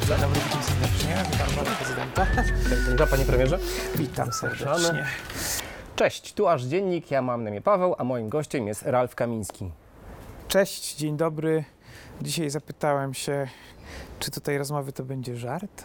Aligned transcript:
dobry, 0.00 0.34
witam 0.34 0.62
serdecznie. 0.62 1.16
Witam 3.96 4.32
serdecznie. 4.32 5.06
Cześć, 5.96 6.32
tu 6.32 6.48
aż 6.48 6.62
dziennik, 6.62 7.10
ja 7.10 7.22
mam 7.22 7.44
na 7.44 7.50
imię 7.50 7.60
Paweł, 7.60 7.94
a 7.98 8.04
moim 8.04 8.28
gościem 8.28 8.66
jest 8.66 8.82
Ralf 8.82 9.14
Kamiński. 9.14 9.70
Cześć, 10.48 10.96
dzień 10.96 11.16
dobry. 11.16 11.64
Dzisiaj 12.22 12.50
zapytałem 12.50 13.14
się, 13.14 13.48
czy 14.18 14.30
tutaj 14.30 14.58
rozmowy 14.58 14.92
to 14.92 15.04
będzie 15.04 15.36
żart? 15.36 15.84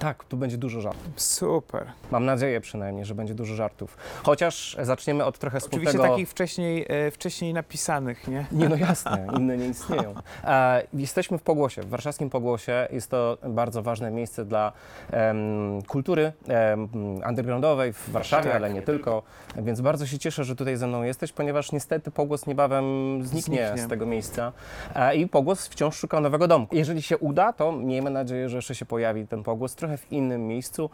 Tak, 0.00 0.24
tu 0.24 0.36
będzie 0.36 0.58
dużo 0.58 0.80
żartów. 0.80 1.12
Super. 1.16 1.86
Mam 2.10 2.24
nadzieję 2.24 2.60
przynajmniej, 2.60 3.04
że 3.04 3.14
będzie 3.14 3.34
dużo 3.34 3.54
żartów. 3.54 3.96
Chociaż 4.22 4.76
zaczniemy 4.82 5.24
od 5.24 5.38
trochę 5.38 5.58
Oczywiście 5.58 5.90
smutnego... 5.90 6.12
takich 6.14 6.28
wcześniej, 6.28 6.86
e, 6.88 7.10
wcześniej 7.10 7.54
napisanych, 7.54 8.28
nie? 8.28 8.46
Nie, 8.52 8.68
no 8.68 8.76
jasne, 8.76 9.26
inne 9.36 9.56
nie 9.56 9.66
istnieją. 9.68 10.14
E, 10.44 10.82
jesteśmy 10.94 11.38
w 11.38 11.42
Pogłosie, 11.42 11.82
w 11.82 11.88
warszawskim 11.88 12.30
Pogłosie. 12.30 12.88
Jest 12.92 13.10
to 13.10 13.38
bardzo 13.48 13.82
ważne 13.82 14.10
miejsce 14.10 14.44
dla 14.44 14.72
em, 15.10 15.82
kultury 15.82 16.32
em, 16.48 16.88
undergroundowej 17.28 17.92
w 17.92 18.10
Warszawie, 18.10 18.44
Tak. 18.44 18.56
ale 18.56 18.70
nie 18.72 18.82
tylko. 18.82 19.22
Więc 19.56 19.80
bardzo 19.80 20.06
się 20.06 20.18
cieszę, 20.18 20.44
że 20.44 20.56
tutaj 20.56 20.76
ze 20.76 20.86
mną 20.86 21.02
jesteś, 21.02 21.32
ponieważ 21.32 21.72
niestety 21.72 22.10
Pogłos 22.10 22.46
niebawem 22.46 22.84
zniknie, 23.22 23.66
Zniknie. 23.66 23.82
z 23.86 23.88
tego 23.88 24.06
miejsca. 24.06 24.52
E, 24.94 25.16
I 25.16 25.28
Pogłos 25.28 25.66
wciąż 25.68 25.96
szuka 25.96 26.20
nowego 26.20 26.48
domku. 26.48 26.76
Jeżeli 26.76 27.02
się 27.02 27.18
uda, 27.18 27.52
to 27.52 27.72
miejmy 27.72 28.10
nadzieję, 28.10 28.48
że 28.48 28.56
jeszcze 28.56 28.74
się 28.74 28.86
pojawi 28.86 29.26
ten 29.26 29.42
Pogłos 29.42 29.74
trochę 29.74 29.89
w 29.96 30.12
innym 30.12 30.46
miejscu, 30.46 30.90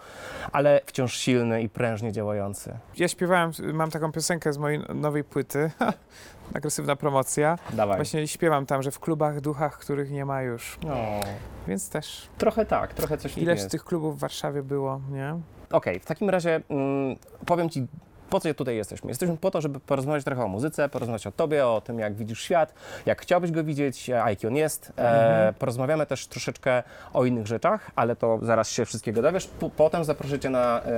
ale 0.53 0.81
wciąż 0.87 1.17
silny 1.17 1.63
i 1.63 1.69
prężnie 1.69 2.13
działający. 2.13 2.79
Ja 2.97 3.09
śpiewałem, 3.09 3.51
mam 3.73 3.91
taką 3.91 4.13
piosenkę 4.13 4.53
z 4.53 4.59
mojej 4.59 4.81
nowej 4.95 5.25
płyty, 5.25 5.71
agresywna 6.55 6.97
promocja. 6.97 7.59
Dawaj. 7.73 7.97
Właśnie 7.97 8.29
śpiewam 8.29 8.67
tam, 8.67 8.83
że 8.83 8.91
w 8.91 9.01
klubach, 9.01 9.41
duchach, 9.41 9.79
których 9.79 10.11
nie 10.11 10.25
ma 10.25 10.43
już. 10.43 10.79
No, 10.83 10.97
Więc 11.69 11.91
też, 11.91 12.29
trochę 12.39 12.67
tak, 12.67 12.95
trochę 12.95 13.19
coś 13.19 13.39
ileż 13.39 13.59
jest. 13.59 13.71
tych 13.71 13.85
klubów 13.85 14.17
w 14.17 14.19
Warszawie 14.19 14.63
było, 14.63 15.01
nie? 15.11 15.35
Okej, 15.73 16.01
w 16.01 16.05
takim 16.07 16.31
razie 16.31 16.61
mm, 16.69 17.17
powiem 17.47 17.71
Ci, 17.71 17.87
po 18.31 18.41
co 18.41 18.55
tutaj 18.55 18.77
jesteśmy. 18.77 19.09
Jesteśmy 19.11 19.37
po 19.37 19.51
to, 19.51 19.61
żeby 19.61 19.81
porozmawiać 19.81 20.25
trochę 20.25 20.45
o 20.45 20.49
muzyce, 20.49 20.89
porozmawiać 20.89 21.27
o 21.27 21.33
Tobie, 21.33 21.67
o 21.67 21.81
tym, 21.81 21.99
jak 21.99 22.15
widzisz 22.15 22.41
świat, 22.43 22.75
jak 23.07 23.23
chciałbyś 23.23 23.51
go 23.51 23.65
widzieć, 23.65 24.11
a 24.11 24.31
jaki 24.31 24.47
on 24.47 24.57
jest. 24.57 24.93
E, 24.99 25.27
Mhm. 25.27 25.55
porozmawiamy 25.55 26.07
też 26.07 26.27
troszeczkę 26.27 26.83
o 27.13 27.25
innych 27.25 27.47
rzeczach, 27.47 27.91
ale 27.97 28.17
to 28.17 28.39
zaraz 28.43 28.69
się 28.71 28.85
wszystkiego 28.85 29.23
dowiesz. 29.23 29.47
Po, 29.47 29.71
potem 29.71 30.05
zaproszę 30.05 30.39
Cię 30.39 30.51
na 30.51 30.81
e, 30.83 30.89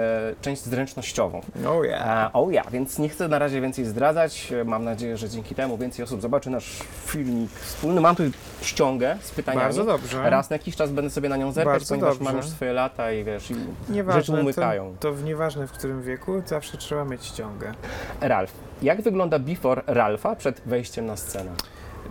część 0.41 0.63
zręcznościową. 0.63 1.41
Oh 1.69 1.87
yeah. 1.87 2.29
E, 2.29 2.33
o 2.33 2.51
ja, 2.51 2.63
więc 2.71 2.99
nie 2.99 3.09
chcę 3.09 3.29
na 3.29 3.39
razie 3.39 3.61
więcej 3.61 3.85
zdradzać. 3.85 4.53
Mam 4.65 4.85
nadzieję, 4.85 5.17
że 5.17 5.29
dzięki 5.29 5.55
temu 5.55 5.79
więcej 5.79 6.05
osób 6.05 6.21
zobaczy 6.23 6.51
nasz 6.51 6.79
filmik 7.07 7.51
wspólny. 7.51 8.01
Mam 8.01 8.17
tu 8.17 8.23
ściągę 8.63 9.17
z 9.23 9.31
pytaniami. 9.31 9.65
Bardzo 9.65 9.85
dobrze. 9.85 10.31
Raz 10.31 10.51
na 10.51 10.55
jakiś 10.55 10.77
czas 10.77 10.91
będę 10.91 11.11
sobie 11.11 11.29
na 11.29 11.37
nią 11.37 11.53
zerkać, 11.53 11.73
Bardzo 11.73 11.95
ponieważ 11.95 12.15
dobrze. 12.15 12.25
mam 12.25 12.37
już 12.37 12.47
swoje 12.49 12.73
lata 12.73 13.13
i 13.13 13.25
wiesz, 13.25 13.51
i 13.51 13.55
Nieważne, 13.89 14.21
rzeczy 14.23 14.33
umykają. 14.41 14.95
To, 15.01 15.09
to 15.09 15.15
w 15.15 15.25
nieważne 15.25 15.67
w 15.67 15.73
którym 15.73 16.03
wieku, 16.03 16.43
zawsze 16.47 16.79
trzeba 16.79 17.05
mieć 17.05 17.18
ściągę. 17.25 17.75
Ralf, 18.21 18.53
jak 18.83 19.03
wygląda 19.03 19.39
before 19.39 19.83
Ralfa 19.87 20.37
przed 20.37 20.63
wejściem 20.67 21.07
na 21.07 21.17
scenę? 21.17 21.51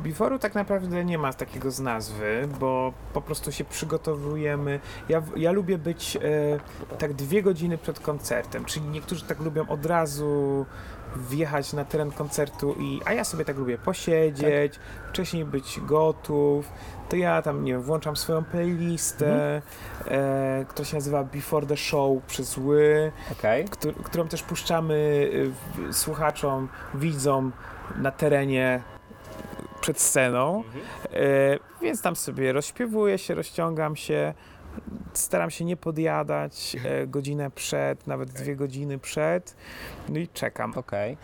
Before'u 0.03 0.39
tak 0.39 0.55
naprawdę 0.55 1.05
nie 1.05 1.17
ma 1.17 1.33
takiego 1.33 1.71
z 1.71 1.79
nazwy, 1.79 2.47
bo 2.59 2.93
po 3.13 3.21
prostu 3.21 3.51
się 3.51 3.63
przygotowujemy. 3.63 4.79
Ja, 5.09 5.21
ja 5.35 5.51
lubię 5.51 5.77
być 5.77 6.15
e, 6.15 6.19
tak 6.97 7.13
dwie 7.13 7.43
godziny 7.43 7.77
przed 7.77 7.99
koncertem, 7.99 8.65
czyli 8.65 8.85
niektórzy 8.85 9.25
tak 9.25 9.39
lubią 9.39 9.67
od 9.67 9.85
razu 9.85 10.65
wjechać 11.17 11.73
na 11.73 11.85
teren 11.85 12.11
koncertu, 12.11 12.75
i, 12.79 13.01
a 13.05 13.13
ja 13.13 13.23
sobie 13.23 13.45
tak 13.45 13.57
lubię 13.57 13.77
posiedzieć, 13.77 14.79
wcześniej 15.09 15.45
być 15.45 15.79
gotów. 15.79 16.69
To 17.09 17.15
ja 17.15 17.41
tam, 17.41 17.63
nie 17.63 17.71
wiem, 17.71 17.81
włączam 17.81 18.15
swoją 18.15 18.43
playlistę, 18.43 19.61
e, 20.07 20.65
która 20.69 20.85
się 20.85 20.95
nazywa 20.97 21.23
Before 21.23 21.67
the 21.67 21.77
Show 21.77 22.23
przez 22.27 22.57
Ły 22.57 23.11
Okej. 23.31 23.65
któr- 23.65 23.95
którą 24.03 24.27
też 24.27 24.43
puszczamy 24.43 25.29
w- 25.51 25.93
słuchaczom, 25.95 26.69
widzom 26.93 27.51
na 27.97 28.11
terenie 28.11 28.81
przed 29.81 29.99
sceną. 29.99 30.63
E, 31.13 31.19
więc 31.81 32.01
tam 32.01 32.15
sobie 32.15 32.53
rozśpiewuję 32.53 33.17
się, 33.17 33.35
rozciągam 33.35 33.95
się, 33.95 34.33
staram 35.13 35.51
się 35.51 35.65
nie 35.65 35.77
podjadać 35.77 36.75
e, 36.83 37.07
godzinę 37.07 37.51
przed, 37.51 38.07
nawet 38.07 38.29
dwie 38.31 38.55
godziny 38.55 38.99
przed, 38.99 39.55
no 40.09 40.19
i 40.19 40.27
czekam. 40.27 40.73
Okej. 40.75 41.17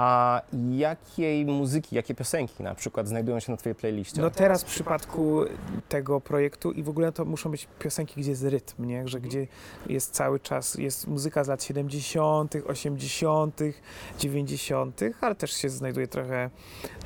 A 0.00 0.42
jakiej 0.70 1.46
muzyki, 1.46 1.96
jakie 1.96 2.14
piosenki 2.14 2.62
na 2.62 2.74
przykład 2.74 3.08
znajdują 3.08 3.40
się 3.40 3.52
na 3.52 3.58
Twojej 3.58 3.74
playliście? 3.74 4.20
No 4.20 4.30
teraz 4.30 4.62
w 4.62 4.66
przypadku 4.66 5.44
tego 5.88 6.20
projektu 6.20 6.72
i 6.72 6.82
w 6.82 6.88
ogóle 6.88 7.12
to 7.12 7.24
muszą 7.24 7.50
być 7.50 7.68
piosenki, 7.78 8.20
gdzie 8.20 8.30
jest 8.30 8.42
rytm, 8.42 8.84
nie? 8.84 9.08
że 9.08 9.20
gdzie 9.20 9.46
jest 9.86 10.14
cały 10.14 10.40
czas, 10.40 10.74
jest 10.74 11.06
muzyka 11.06 11.44
z 11.44 11.48
lat 11.48 11.62
70., 11.62 12.54
80., 12.66 13.60
90., 14.18 15.00
ale 15.20 15.34
też 15.34 15.52
się 15.52 15.68
znajduje 15.68 16.08
trochę, 16.08 16.50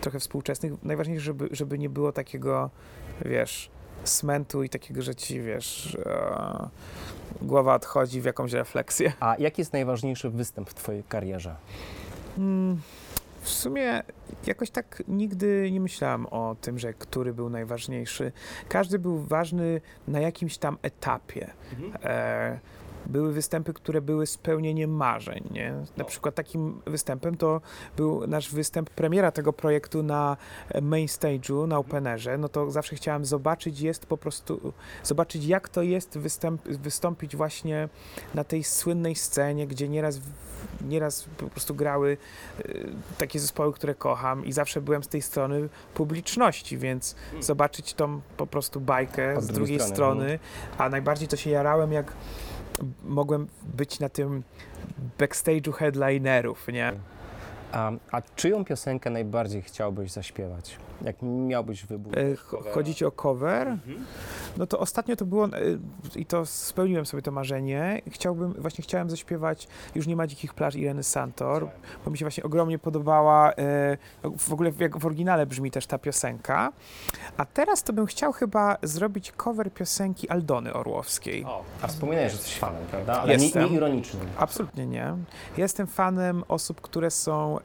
trochę 0.00 0.20
współczesnych. 0.20 0.72
Najważniejsze, 0.82 1.24
żeby, 1.24 1.48
żeby 1.50 1.78
nie 1.78 1.90
było 1.90 2.12
takiego, 2.12 2.70
wiesz, 3.24 3.70
smentu 4.04 4.62
i 4.62 4.68
takiego, 4.68 5.02
że 5.02 5.14
ci, 5.14 5.40
wiesz, 5.40 5.98
e, 6.06 6.68
głowa 7.42 7.74
odchodzi 7.74 8.20
w 8.20 8.24
jakąś 8.24 8.52
refleksję. 8.52 9.12
A 9.20 9.36
jaki 9.38 9.60
jest 9.60 9.72
najważniejszy 9.72 10.30
występ 10.30 10.70
w 10.70 10.74
Twojej 10.74 11.04
karierze? 11.04 11.54
Mm, 12.38 12.80
W 13.40 13.48
sumie 13.48 14.02
jakoś 14.46 14.70
tak 14.70 15.02
nigdy 15.08 15.70
nie 15.72 15.80
myślałem 15.80 16.26
o 16.26 16.56
tym, 16.60 16.78
że 16.78 16.92
który 16.94 17.34
był 17.34 17.50
najważniejszy. 17.50 18.32
Każdy 18.68 18.98
był 18.98 19.18
ważny 19.18 19.80
na 20.08 20.20
jakimś 20.20 20.58
tam 20.58 20.78
etapie. 20.82 21.50
E, 22.04 22.58
były 23.12 23.32
występy, 23.32 23.72
które 23.72 24.00
były 24.00 24.26
spełnieniem 24.26 24.90
marzeń. 24.90 25.48
Nie? 25.50 25.74
Na 25.96 26.04
przykład 26.04 26.34
takim 26.34 26.82
występem 26.86 27.36
to 27.36 27.60
był 27.96 28.26
nasz 28.26 28.50
występ, 28.50 28.90
premiera 28.90 29.32
tego 29.32 29.52
projektu 29.52 30.02
na 30.02 30.36
e, 30.68 30.80
main 30.80 31.06
stage'u, 31.06 31.68
na 31.68 31.78
openerze. 31.78 32.38
No 32.38 32.48
to 32.48 32.70
zawsze 32.70 32.96
chciałem 32.96 33.24
zobaczyć, 33.24 33.80
jest 33.80 34.06
po 34.06 34.16
prostu, 34.16 34.72
zobaczyć 35.02 35.44
jak 35.44 35.68
to 35.68 35.82
jest 35.82 36.18
występ, 36.18 36.62
wystąpić 36.68 37.36
właśnie 37.36 37.88
na 38.34 38.44
tej 38.44 38.64
słynnej 38.64 39.14
scenie, 39.14 39.66
gdzie 39.66 39.88
nieraz, 39.88 40.20
nieraz 40.88 41.24
po 41.38 41.46
prostu 41.46 41.74
grały 41.74 42.16
e, 42.58 42.62
takie 43.18 43.40
zespoły, 43.40 43.72
które 43.72 43.94
kocham 43.94 44.44
i 44.44 44.52
zawsze 44.52 44.80
byłem 44.80 45.02
z 45.02 45.08
tej 45.08 45.22
strony 45.22 45.68
publiczności, 45.94 46.78
więc 46.78 47.16
zobaczyć 47.40 47.94
tą 47.94 48.20
po 48.36 48.46
prostu 48.46 48.80
bajkę 48.80 49.42
z 49.42 49.46
drugiej 49.46 49.80
strony, 49.80 49.92
strony, 49.92 50.38
a 50.78 50.88
najbardziej 50.88 51.28
to 51.28 51.36
się 51.36 51.50
jarałem, 51.50 51.92
jak 51.92 52.12
mogłem 53.04 53.48
być 53.62 54.00
na 54.00 54.08
tym 54.08 54.42
backstage'u 55.18 55.72
headlinerów, 55.72 56.68
nie? 56.68 56.92
A, 57.72 57.92
a 58.10 58.22
czyją 58.22 58.64
piosenkę 58.64 59.10
najbardziej 59.10 59.62
chciałbyś 59.62 60.12
zaśpiewać? 60.12 60.78
Jak 61.04 61.16
miałbyś 61.22 61.84
wybór? 61.86 62.18
E, 62.18 62.36
ch- 62.36 62.54
Chodzi 62.74 62.94
ci 62.94 63.04
o 63.04 63.10
cover? 63.10 63.76
No 64.56 64.66
to 64.66 64.78
ostatnio 64.78 65.16
to 65.16 65.24
było, 65.26 65.46
e, 65.46 65.50
i 66.16 66.26
to 66.26 66.46
spełniłem 66.46 67.06
sobie 67.06 67.22
to 67.22 67.30
marzenie. 67.30 68.02
Chciałbym, 68.10 68.52
właśnie 68.52 68.82
chciałem 68.84 69.10
zaśpiewać 69.10 69.68
Już 69.94 70.06
nie 70.06 70.16
ma 70.16 70.26
dzikich 70.26 70.54
plaż 70.54 70.74
Ireny 70.74 71.02
Santor, 71.02 71.68
bo 72.04 72.10
mi 72.10 72.18
się 72.18 72.24
właśnie 72.24 72.44
ogromnie 72.44 72.78
podobała, 72.78 73.52
e, 73.52 73.96
w 74.38 74.52
ogóle 74.52 74.72
jak 74.78 74.98
w 74.98 75.06
oryginale 75.06 75.46
brzmi 75.46 75.70
też 75.70 75.86
ta 75.86 75.98
piosenka. 75.98 76.72
A 77.36 77.44
teraz 77.44 77.82
to 77.82 77.92
bym 77.92 78.06
chciał 78.06 78.32
chyba 78.32 78.76
zrobić 78.82 79.32
cover 79.32 79.72
piosenki 79.72 80.28
Aldony 80.28 80.72
Orłowskiej. 80.72 81.44
O, 81.44 81.64
a 81.82 81.86
wspominałeś, 81.86 82.32
że 82.32 82.36
jesteś 82.38 82.58
fanem, 82.58 82.82
prawda? 82.90 83.20
Ale 83.20 83.36
nie, 83.36 83.44
Jestem. 83.44 83.64
nie 83.70 83.76
ironicznym. 83.76 84.26
Absolutnie 84.38 84.86
nie. 84.86 85.14
Jestem 85.56 85.86
fanem 85.86 86.44
osób, 86.48 86.80
które 86.80 87.10
są 87.10 87.58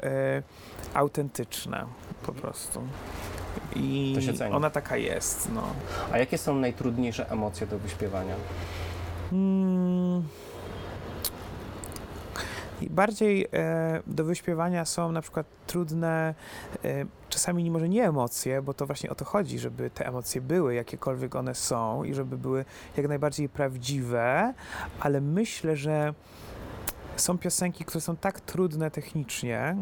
autentyczne 0.94 1.86
po 2.26 2.32
prostu. 2.32 2.82
I 3.76 4.12
To 4.16 4.22
się 4.22 4.34
ceni. 4.34 4.56
ona 4.56 4.70
taka 4.70 4.98
jest, 4.98 5.50
no. 5.54 5.64
A 6.12 6.18
jakie 6.18 6.38
są 6.38 6.56
najtrudniejsze 6.56 7.30
emocje 7.30 7.68
do 7.68 7.80
wyśpiewania? 7.80 8.36
Mm. 9.32 10.24
I 12.82 12.90
Bardziej 12.90 13.48
e, 13.54 14.02
do 14.08 14.24
wyśpiewania 14.24 14.86
są 14.86 15.12
na 15.12 15.22
przykład 15.22 15.46
trudne, 15.68 16.36
e, 16.86 17.06
czasami 17.30 17.72
może 17.72 17.90
nie 17.90 18.06
emocje, 18.08 18.62
bo 18.62 18.74
to 18.74 18.86
właśnie 18.86 19.10
o 19.10 19.16
to 19.16 19.26
chodzi, 19.26 19.60
żeby 19.60 19.90
te 19.90 20.08
emocje 20.08 20.42
były, 20.42 20.74
jakiekolwiek 20.74 21.36
one 21.36 21.56
są 21.56 22.04
i 22.04 22.14
żeby 22.14 22.38
były 22.38 22.66
jak 22.98 23.08
najbardziej 23.08 23.50
prawdziwe, 23.50 24.54
ale 25.00 25.22
myślę, 25.22 25.76
że 25.76 26.14
są 27.18 27.38
piosenki, 27.38 27.86
które 27.86 28.02
są 28.02 28.16
tak 28.16 28.42
trudne 28.42 28.92
technicznie 28.92 29.76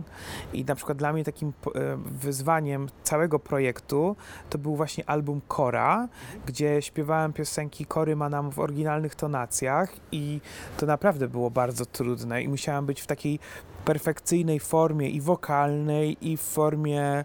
i 0.54 0.66
na 0.66 0.76
przykład 0.76 0.98
dla 0.98 1.14
mnie 1.14 1.24
takim 1.24 1.50
e, 1.50 1.72
wyzwaniem 2.06 2.90
całego 3.04 3.40
projektu 3.40 4.16
to 4.50 4.58
był 4.58 4.76
właśnie 4.76 5.10
album 5.10 5.42
Kora, 5.48 6.08
gdzie 6.46 6.82
śpiewałem 6.82 7.34
piosenki 7.34 7.86
Kory 7.86 8.16
Manam 8.16 8.52
w 8.52 8.60
oryginalnych 8.60 9.16
tonacjach 9.16 9.94
i 10.12 10.42
to 10.78 10.86
naprawdę 10.86 11.28
było 11.28 11.52
bardzo 11.52 11.86
trudne 11.86 12.44
i 12.44 12.48
musiałem 12.48 12.86
być 12.86 13.02
w 13.02 13.08
takiej 13.08 13.40
perfekcyjnej 13.86 14.60
formie 14.60 15.10
i 15.10 15.22
wokalnej 15.22 16.18
i 16.32 16.38
w 16.38 16.42
formie 16.42 17.24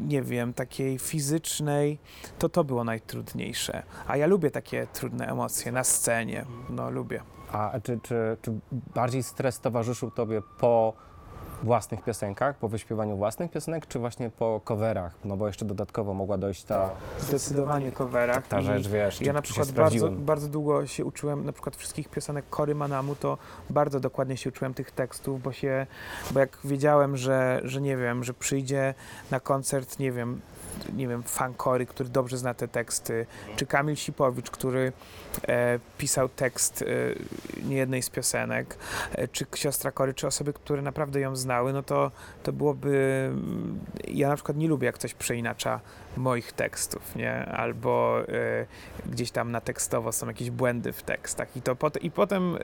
nie 0.00 0.22
wiem, 0.22 0.54
takiej 0.54 0.98
fizycznej, 0.98 1.98
to 2.38 2.48
to 2.48 2.64
było 2.64 2.84
najtrudniejsze. 2.84 3.82
A 4.06 4.16
ja 4.16 4.26
lubię 4.26 4.50
takie 4.50 4.86
trudne 4.92 5.26
emocje 5.26 5.72
na 5.72 5.84
scenie. 5.84 6.44
No 6.70 6.90
lubię. 6.90 7.20
A 7.54 7.80
czy, 7.80 8.00
czy, 8.02 8.36
czy 8.42 8.52
bardziej 8.94 9.22
stres 9.22 9.60
towarzyszył 9.60 10.10
tobie 10.10 10.42
po 10.58 10.92
własnych 11.62 12.02
piosenkach, 12.02 12.56
po 12.56 12.68
wyśpiewaniu 12.68 13.16
własnych 13.16 13.50
piosenek, 13.50 13.86
czy 13.86 13.98
właśnie 13.98 14.30
po 14.30 14.60
coverach? 14.64 15.12
No 15.24 15.36
bo 15.36 15.46
jeszcze 15.46 15.64
dodatkowo 15.64 16.14
mogła 16.14 16.38
dojść 16.38 16.64
ta, 16.64 16.90
Zdecydowanie 17.18 17.92
coverach. 17.92 18.46
ta 18.46 18.60
rzecz, 18.60 18.88
wiesz, 18.88 19.20
Ja 19.20 19.32
na 19.32 19.42
przykład 19.42 19.72
bardzo, 19.72 20.10
bardzo 20.10 20.48
długo 20.48 20.86
się 20.86 21.04
uczyłem 21.04 21.44
na 21.44 21.52
przykład 21.52 21.76
wszystkich 21.76 22.08
piosenek 22.08 22.44
Kory 22.50 22.74
Manamu, 22.74 23.14
to 23.14 23.38
bardzo 23.70 24.00
dokładnie 24.00 24.36
się 24.36 24.50
uczyłem 24.50 24.74
tych 24.74 24.90
tekstów, 24.90 25.42
bo 25.42 25.52
się, 25.52 25.86
bo 26.30 26.40
jak 26.40 26.58
wiedziałem, 26.64 27.16
że, 27.16 27.60
że 27.64 27.80
nie 27.80 27.96
wiem, 27.96 28.24
że 28.24 28.34
przyjdzie 28.34 28.94
na 29.30 29.40
koncert, 29.40 29.98
nie 29.98 30.12
wiem, 30.12 30.40
nie 30.96 31.08
wiem, 31.08 31.22
fan 31.22 31.54
Kory, 31.54 31.86
który 31.86 32.08
dobrze 32.08 32.38
zna 32.38 32.54
te 32.54 32.68
teksty, 32.68 33.26
czy 33.56 33.66
Kamil 33.66 33.96
Sipowicz, 33.96 34.50
który 34.50 34.92
e, 35.48 35.78
pisał 35.98 36.28
tekst 36.28 36.82
e, 36.82 36.86
niejednej 37.64 38.02
z 38.02 38.10
piosenek, 38.10 38.76
e, 39.12 39.28
czy 39.28 39.46
siostra 39.54 39.92
Kory, 39.92 40.14
czy 40.14 40.26
osoby, 40.26 40.52
które 40.52 40.82
naprawdę 40.82 41.20
ją 41.20 41.36
znały, 41.54 41.72
no 41.72 41.82
to, 41.82 42.10
to 42.42 42.52
byłoby... 42.52 43.24
mm, 43.32 43.78
Ja 44.08 44.28
na 44.28 44.34
przykład 44.34 44.56
nie 44.58 44.68
lubię, 44.68 44.86
jak 44.86 44.94
ktoś 44.94 45.14
przeinacza 45.14 45.80
moich 46.16 46.52
tekstów, 46.52 47.16
nie? 47.16 47.46
Albo 47.46 48.20
e, 48.28 48.66
gdzieś 49.06 49.30
tam 49.30 49.52
na 49.52 49.60
tekstowo 49.60 50.12
są 50.12 50.26
jakieś 50.26 50.50
błędy 50.50 50.92
w 50.92 51.02
tekstach. 51.02 51.56
I, 51.56 51.62
to 51.62 51.76
pot- 51.76 52.02
i 52.02 52.10
potem 52.10 52.56
e, 52.56 52.58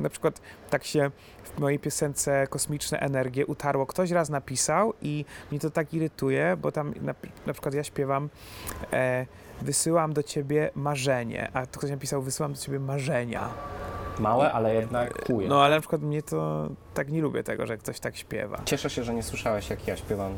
na 0.00 0.08
przykład 0.08 0.40
tak 0.70 0.84
się 0.84 1.10
w 1.44 1.58
mojej 1.58 1.78
piosence 1.78 2.46
Kosmiczne 2.50 2.98
Energie 3.00 3.46
utarło. 3.46 3.86
Ktoś 3.86 4.10
raz 4.10 4.28
napisał 4.28 4.92
i 5.02 5.24
mnie 5.50 5.60
to 5.60 5.70
tak 5.70 5.94
irytuje, 5.94 6.56
bo 6.62 6.72
tam 6.72 6.94
na, 7.02 7.14
na 7.46 7.52
przykład 7.52 7.74
ja 7.74 7.84
śpiewam 7.84 8.28
e, 8.92 9.26
wysyłam 9.62 10.12
do 10.12 10.22
ciebie 10.22 10.70
marzenie, 10.74 11.50
a 11.52 11.66
ktoś 11.66 11.90
napisał 11.90 12.22
wysyłam 12.22 12.52
do 12.52 12.58
ciebie 12.58 12.78
marzenia. 12.78 13.48
Małe, 14.20 14.52
ale 14.52 14.74
jednak 14.74 15.26
chuje. 15.26 15.48
No 15.48 15.64
ale 15.64 15.74
na 15.74 15.80
przykład 15.80 16.02
mnie 16.02 16.22
to 16.22 16.68
tak 16.94 17.08
nie 17.12 17.22
lubię 17.22 17.42
tego, 17.42 17.66
że 17.66 17.76
ktoś 17.76 18.00
tak 18.00 18.16
śpiewa. 18.16 18.60
Cieszę 18.64 18.90
się, 18.90 19.04
że 19.04 19.14
nie 19.14 19.22
słyszałeś, 19.22 19.70
jak 19.70 19.86
ja 19.86 19.96
śpiewam. 19.96 20.32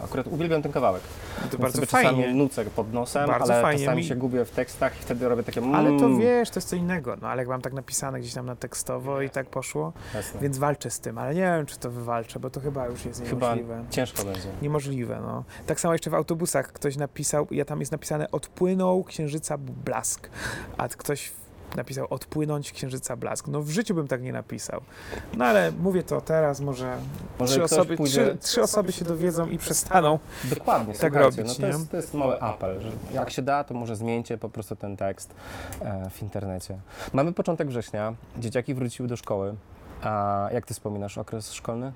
E, 0.00 0.04
Akurat 0.04 0.26
uwielbiam 0.26 0.62
ten 0.62 0.72
kawałek. 0.72 1.02
To 1.36 1.42
Więc 1.50 1.60
bardzo 1.62 1.86
fajnie. 1.86 2.10
czasami 2.10 2.34
nucę 2.34 2.64
pod 2.64 2.92
nosem, 2.92 3.26
Bardzo 3.26 3.52
ale 3.54 3.62
fajnie. 3.62 3.80
czasami 3.84 4.02
Mi- 4.02 4.08
się 4.08 4.14
gubię 4.16 4.44
w 4.44 4.50
tekstach 4.50 4.96
i 5.00 5.02
wtedy 5.02 5.28
robię 5.28 5.42
takie 5.42 5.60
mm, 5.60 5.74
Ale 5.74 5.98
to 6.00 6.16
wiesz, 6.16 6.50
to 6.50 6.56
jest 6.58 6.68
co 6.68 6.76
innego. 6.76 7.16
No 7.22 7.28
ale 7.28 7.42
jak 7.42 7.48
mam 7.48 7.60
tak 7.60 7.72
napisane 7.72 8.20
gdzieś 8.20 8.34
tam 8.34 8.46
na 8.46 8.56
tekstowo 8.56 9.20
i 9.22 9.30
tak 9.30 9.46
poszło, 9.46 9.92
Jasne. 10.14 10.40
więc 10.40 10.58
walczę 10.58 10.90
z 10.90 11.00
tym, 11.00 11.18
ale 11.18 11.34
nie 11.34 11.40
wiem, 11.40 11.66
czy 11.66 11.78
to 11.78 11.90
wywalczę, 11.90 12.40
bo 12.40 12.50
to 12.50 12.60
chyba 12.60 12.86
już 12.86 13.04
jest 13.04 13.22
Chyba 13.24 13.46
niemożliwe. 13.54 13.84
ciężko 13.90 14.24
będzie. 14.24 14.48
Niemożliwe, 14.62 15.20
no. 15.26 15.44
Tak 15.66 15.80
samo 15.80 15.94
jeszcze 15.94 16.10
w 16.10 16.14
autobusach 16.14 16.72
ktoś 16.72 16.96
napisał, 16.96 17.46
ja 17.50 17.64
tam 17.64 17.80
jest 17.80 17.92
napisane 17.92 18.30
odpłynął 18.30 19.04
księżyca 19.04 19.58
blask, 19.58 20.28
a 20.78 20.88
ktoś 20.88 21.32
napisał 21.76 22.06
odpłynąć 22.10 22.72
księżyca 22.72 23.16
blask. 23.16 23.48
No 23.48 23.62
w 23.62 23.70
życiu 23.70 23.94
bym 23.94 24.08
tak 24.08 24.22
nie 24.22 24.32
napisał. 24.32 24.80
No 25.36 25.44
ale 25.44 25.72
mówię 25.72 26.02
to 26.02 26.20
teraz, 26.20 26.60
może, 26.60 26.96
Może 27.38 27.54
trzy, 27.54 27.62
osoby, 27.64 27.96
pójdzie- 27.96 28.26
trzy, 28.26 28.38
trzy 28.40 28.62
osoby 28.62 28.92
się 28.92 29.04
dowiedzą 29.04 29.46
i 29.48 29.58
przestaną. 29.58 30.18
Dokładnie, 30.44 30.94
tak 30.94 31.14
robić, 31.14 31.46
no 31.48 31.54
to, 31.54 31.66
jest, 31.66 31.90
to 31.90 31.96
jest 31.96 32.14
mały 32.14 32.40
apel, 32.40 32.80
że 32.80 32.90
jak 33.14 33.30
się 33.30 33.42
da, 33.42 33.64
to 33.64 33.74
może 33.74 33.96
zmieńcie 33.96 34.38
po 34.38 34.48
prostu 34.48 34.76
ten 34.76 34.96
tekst 34.96 35.34
e, 35.80 36.10
w 36.10 36.22
internecie. 36.22 36.78
Mamy 37.12 37.32
początek 37.32 37.68
września, 37.68 38.14
dzieciaki 38.38 38.74
wróciły 38.74 39.08
do 39.08 39.16
szkoły. 39.16 39.54
A 40.02 40.48
jak 40.52 40.66
ty 40.66 40.74
wspominasz 40.74 41.18
okres 41.18 41.52
szkolny? 41.52 41.92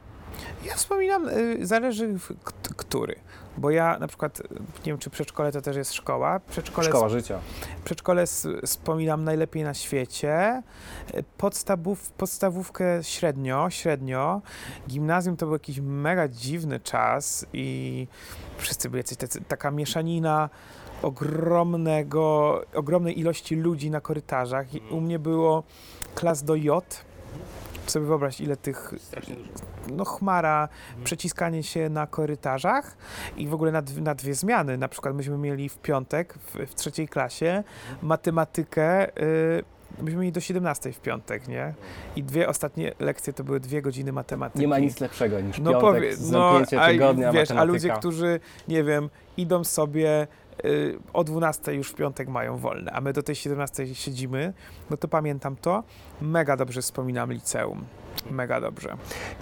Ja 0.65 0.75
wspominam, 0.75 1.29
y, 1.29 1.67
zależy 1.67 2.19
w, 2.19 2.29
k- 2.45 2.53
który, 2.77 3.17
bo 3.59 3.71
ja 3.71 3.99
na 3.99 4.07
przykład, 4.07 4.43
nie 4.61 4.93
wiem 4.93 4.99
czy 4.99 5.11
przedszkole 5.11 5.53
to 5.53 5.61
też 5.61 5.77
jest 5.77 5.93
szkoła, 5.95 6.41
przedszkole, 6.41 6.89
Szkoła 6.89 7.09
życia. 7.09 7.39
przedszkole 7.85 8.25
wspominam 8.67 9.25
najlepiej 9.25 9.63
na 9.63 9.75
świecie, 9.75 10.63
podstawów, 11.39 12.11
podstawówkę 12.11 13.05
średnio, 13.05 13.71
średnio, 13.71 14.41
gimnazjum 14.89 15.37
to 15.37 15.47
był 15.47 15.55
jakiś 15.55 15.81
mega 15.81 16.29
dziwny 16.29 16.81
czas 16.81 17.47
i 17.53 18.07
wszyscy 18.57 18.91
byli 18.91 18.99
jacyś 19.01 19.19
tacy, 19.19 19.41
taka 19.41 19.71
mieszanina 19.71 20.51
ogromnego, 21.03 22.63
ogromnej 22.75 23.21
ilości 23.21 23.57
ludzi 23.57 23.91
na 23.91 24.01
korytarzach. 24.01 24.75
I 24.75 24.81
u 24.91 25.01
mnie 25.01 25.19
było 25.19 25.63
klas 26.15 26.43
do 26.43 26.55
J, 26.55 27.05
sobie 27.91 28.07
wyobraź 28.07 28.41
ile 28.41 28.57
tych 28.57 28.95
no 29.93 30.05
chmara, 30.05 30.69
przeciskanie 31.05 31.63
się 31.63 31.89
na 31.89 32.07
korytarzach 32.07 32.97
i 33.37 33.49
w 33.49 33.55
ogóle 33.55 33.73
na, 33.73 33.83
na 34.01 34.15
dwie 34.15 34.35
zmiany. 34.35 34.79
Na 34.79 34.89
przykład 34.89 35.15
myśmy 35.15 35.39
mieli 35.39 35.69
w 35.69 35.79
piątek 35.79 36.35
w, 36.35 36.71
w 36.71 36.75
trzeciej 36.75 37.09
klasie 37.09 37.65
matematykę, 38.03 39.09
y, 39.23 39.65
myśmy 40.03 40.21
mieli 40.21 40.33
do 40.33 40.41
17 40.41 40.93
w 40.93 41.01
piątek, 41.01 41.49
nie? 41.49 41.75
I 42.17 42.23
dwie 42.23 42.49
ostatnie 42.49 42.93
lekcje 42.99 43.33
to 43.33 43.45
były 43.45 43.61
dwie 43.61 43.83
godziny 43.83 44.13
matematyki. 44.13 44.61
Nie 44.61 44.69
ma 44.69 44.79
nic 44.79 45.01
lepszego 45.01 45.41
niż 45.41 45.59
no 45.59 45.71
piątek, 45.71 45.91
powie, 45.91 46.11
no, 46.21 46.27
zamknięcie 46.27 46.81
a, 46.81 46.89
tygodnia, 46.89 47.33
wiesz, 47.33 47.51
a 47.51 47.55
matematyka. 47.55 47.65
ludzie, 47.65 48.01
którzy, 48.01 48.41
nie 48.69 48.85
wiem, 48.85 49.11
idą 49.37 49.65
sobie 49.65 50.27
o 51.13 51.25
12 51.25 51.75
już 51.75 51.91
w 51.91 51.95
piątek 51.95 52.29
mają 52.29 52.57
wolne, 52.57 52.93
a 52.93 53.01
my 53.01 53.13
do 53.13 53.23
tej 53.23 53.35
17 53.35 53.95
siedzimy, 53.95 54.53
no 54.91 54.97
to 54.97 55.09
pamiętam 55.09 55.57
to. 55.57 55.83
Mega 56.21 56.57
dobrze 56.57 56.83
wspominam 56.83 57.33
liceum. 57.33 57.85
Mega 58.31 58.61
dobrze. 58.61 58.97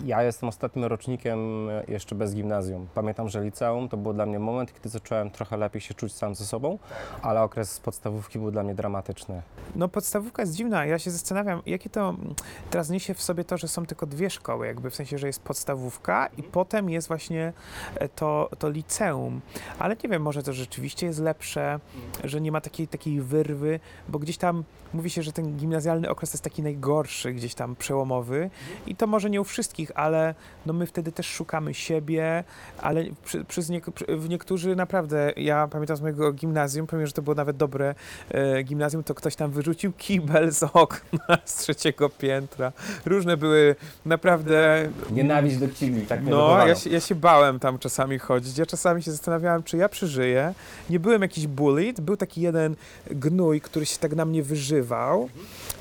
Ja 0.05 0.23
jestem 0.23 0.49
ostatnim 0.49 0.85
rocznikiem 0.85 1.71
e, 1.71 1.85
jeszcze 1.89 2.15
bez 2.15 2.35
gimnazjum. 2.35 2.87
Pamiętam, 2.95 3.29
że 3.29 3.45
liceum 3.45 3.89
to 3.89 3.97
był 3.97 4.13
dla 4.13 4.27
mnie 4.27 4.39
moment, 4.39 4.75
kiedy 4.75 4.89
zacząłem 4.89 5.31
trochę 5.31 5.57
lepiej 5.57 5.81
się 5.81 5.95
czuć 5.95 6.13
sam 6.13 6.35
ze 6.35 6.45
sobą, 6.45 6.79
ale 7.23 7.43
okres 7.43 7.81
podstawówki 7.81 8.39
był 8.39 8.51
dla 8.51 8.63
mnie 8.63 8.75
dramatyczny. 8.75 9.43
No 9.77 9.89
podstawówka 9.89 10.43
jest 10.43 10.55
dziwna. 10.55 10.87
Ja 10.87 10.99
się 10.99 11.11
zastanawiam, 11.11 11.63
jakie 11.67 11.91
to 11.91 12.09
mm, 12.09 12.35
teraz 12.71 12.91
niesie 12.91 13.15
w 13.15 13.23
sobie 13.23 13.45
to, 13.45 13.59
że 13.59 13.69
są 13.69 13.87
tylko 13.87 14.07
dwie 14.07 14.31
szkoły, 14.31 14.67
jakby 14.67 14.91
w 14.91 14.95
sensie, 14.95 15.19
że 15.19 15.27
jest 15.27 15.43
podstawówka 15.43 16.29
i 16.37 16.43
potem 16.43 16.91
jest 16.91 17.09
właśnie 17.09 17.53
e, 17.95 18.09
to, 18.09 18.51
to 18.59 18.71
liceum. 18.71 19.41
Ale 19.79 19.97
nie 20.05 20.11
wiem, 20.11 20.23
może 20.23 20.43
to 20.43 20.53
rzeczywiście 20.53 21.07
jest 21.07 21.21
lepsze, 21.21 21.81
że 22.25 22.41
nie 22.41 22.53
ma 22.53 22.61
takiej, 22.61 22.89
takiej 22.89 23.21
wyrwy, 23.21 23.81
bo 24.09 24.19
gdzieś 24.19 24.39
tam 24.39 24.65
mówi 24.95 25.11
się, 25.11 25.23
że 25.23 25.33
ten 25.33 25.57
gimnazjalny 25.57 26.11
okres 26.11 26.33
jest 26.33 26.45
taki 26.45 26.63
najgorszy, 26.63 27.33
gdzieś 27.33 27.55
tam 27.55 27.77
przełomowy 27.77 28.51
i 28.87 28.97
to 28.97 29.07
może 29.07 29.31
nie 29.31 29.41
u 29.41 29.45
wszystkich, 29.45 29.91
ale 29.95 30.35
no 30.67 30.73
my 30.73 30.87
wtedy 30.87 31.13
też 31.13 31.27
szukamy 31.27 31.75
siebie, 31.75 32.45
ale 32.79 33.05
przy, 33.25 33.45
przy, 33.45 33.73
nie, 33.73 33.81
przy, 33.95 34.05
w 34.17 34.29
niektórzy 34.29 34.77
naprawdę, 34.77 35.33
ja 35.37 35.69
pamiętam 35.69 35.97
z 35.97 36.01
mojego 36.01 36.33
gimnazjum, 36.33 36.87
pomimo, 36.87 37.07
że 37.07 37.13
to 37.13 37.23
było 37.23 37.35
nawet 37.35 37.57
dobre 37.57 37.95
e, 38.31 38.63
gimnazjum, 38.63 39.05
to 39.05 39.15
ktoś 39.15 39.37
tam 39.37 39.51
wyrzucił 39.51 39.93
kibel 39.93 40.53
z 40.53 40.63
okna 40.63 41.39
z 41.45 41.57
trzeciego 41.57 42.11
piętra. 42.11 42.73
Różne 43.07 43.37
były 43.37 43.77
naprawdę 44.07 44.89
Nienawiść 45.11 45.57
do 45.57 45.69
kibli, 45.69 46.07
tak 46.07 46.23
mnie 46.23 46.31
no, 46.31 46.67
ja 46.67 46.75
się, 46.75 46.91
ja 46.91 47.01
się 47.01 47.15
bałem 47.15 47.59
tam 47.59 47.79
czasami 47.79 48.19
chodzić. 48.19 48.59
Ja 48.59 48.67
czasami 48.67 49.03
się 49.03 49.11
zastanawiałem, 49.11 49.63
czy 49.63 49.77
ja 49.77 49.89
przeżyję. 49.89 50.55
Nie 50.91 51.01
byłem 51.01 51.23
jakiś 51.23 51.47
bullied. 51.47 52.01
Był 52.01 52.17
taki 52.17 52.41
jeden 52.41 52.77
gnój, 53.11 53.61
który 53.61 53.87
się 53.87 53.99
tak 53.99 54.15
na 54.15 54.25
mnie 54.25 54.43
wyżywał. 54.43 55.29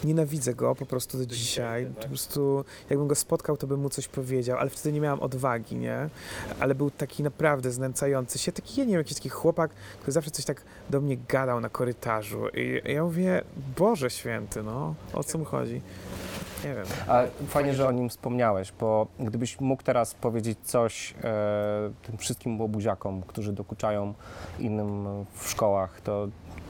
Nienawidzę 0.04 0.54
go 0.54 0.76
po 0.76 0.86
prostu 0.86 1.18
do 1.18 1.26
dzisiaj. 1.26 1.86
Po 2.02 2.08
prostu 2.08 2.66
jakbym 2.90 3.08
go 3.08 3.16
spotkał, 3.16 3.58
to 3.58 3.68
bym 3.68 3.80
mu 3.80 3.90
coś 3.90 4.08
powiedział, 4.08 4.58
ale 4.58 4.70
wtedy 4.70 4.94
nie 4.94 5.02
miałem 5.02 5.20
odwagi, 5.20 5.76
nie? 5.76 6.10
Ale 6.60 6.76
był 6.76 6.92
taki 6.92 7.24
naprawdę 7.24 7.72
znęcający 7.72 8.40
się. 8.40 8.52
Taki, 8.52 8.80
ja 8.80 8.86
nie 8.86 8.92
wiem, 8.92 9.00
jakiś 9.00 9.18
taki 9.18 9.30
chłopak, 9.30 9.72
który 10.00 10.12
zawsze 10.12 10.32
coś 10.32 10.46
tak 10.46 10.62
do 10.90 11.02
mnie 11.02 11.18
gadał 11.18 11.60
na 11.60 11.70
korytarzu. 11.70 12.48
I 12.48 12.82
ja 12.86 13.04
mówię, 13.04 13.42
Boże 13.78 14.10
święty, 14.10 14.64
no, 14.64 14.96
o 15.14 15.24
co 15.24 15.38
mu 15.38 15.46
chodzi? 15.46 15.82
Nie 16.64 16.76
wiem. 16.76 16.86
A 17.08 17.24
fajnie, 17.48 17.74
że 17.74 17.88
o 17.88 17.92
nim 17.92 18.10
wspomniałeś, 18.10 18.74
bo 18.80 19.08
gdybyś 19.20 19.60
mógł 19.60 19.84
teraz 19.84 20.14
powiedzieć 20.14 20.60
coś 20.64 21.14
e, 21.24 21.92
tym 22.04 22.18
wszystkim 22.18 22.62
łobuziakom, 22.62 23.22
którzy 23.22 23.54
dokuczają 23.54 24.14
innym 24.60 25.06
w 25.34 25.50
szkołach, 25.50 26.02
to 26.02 26.28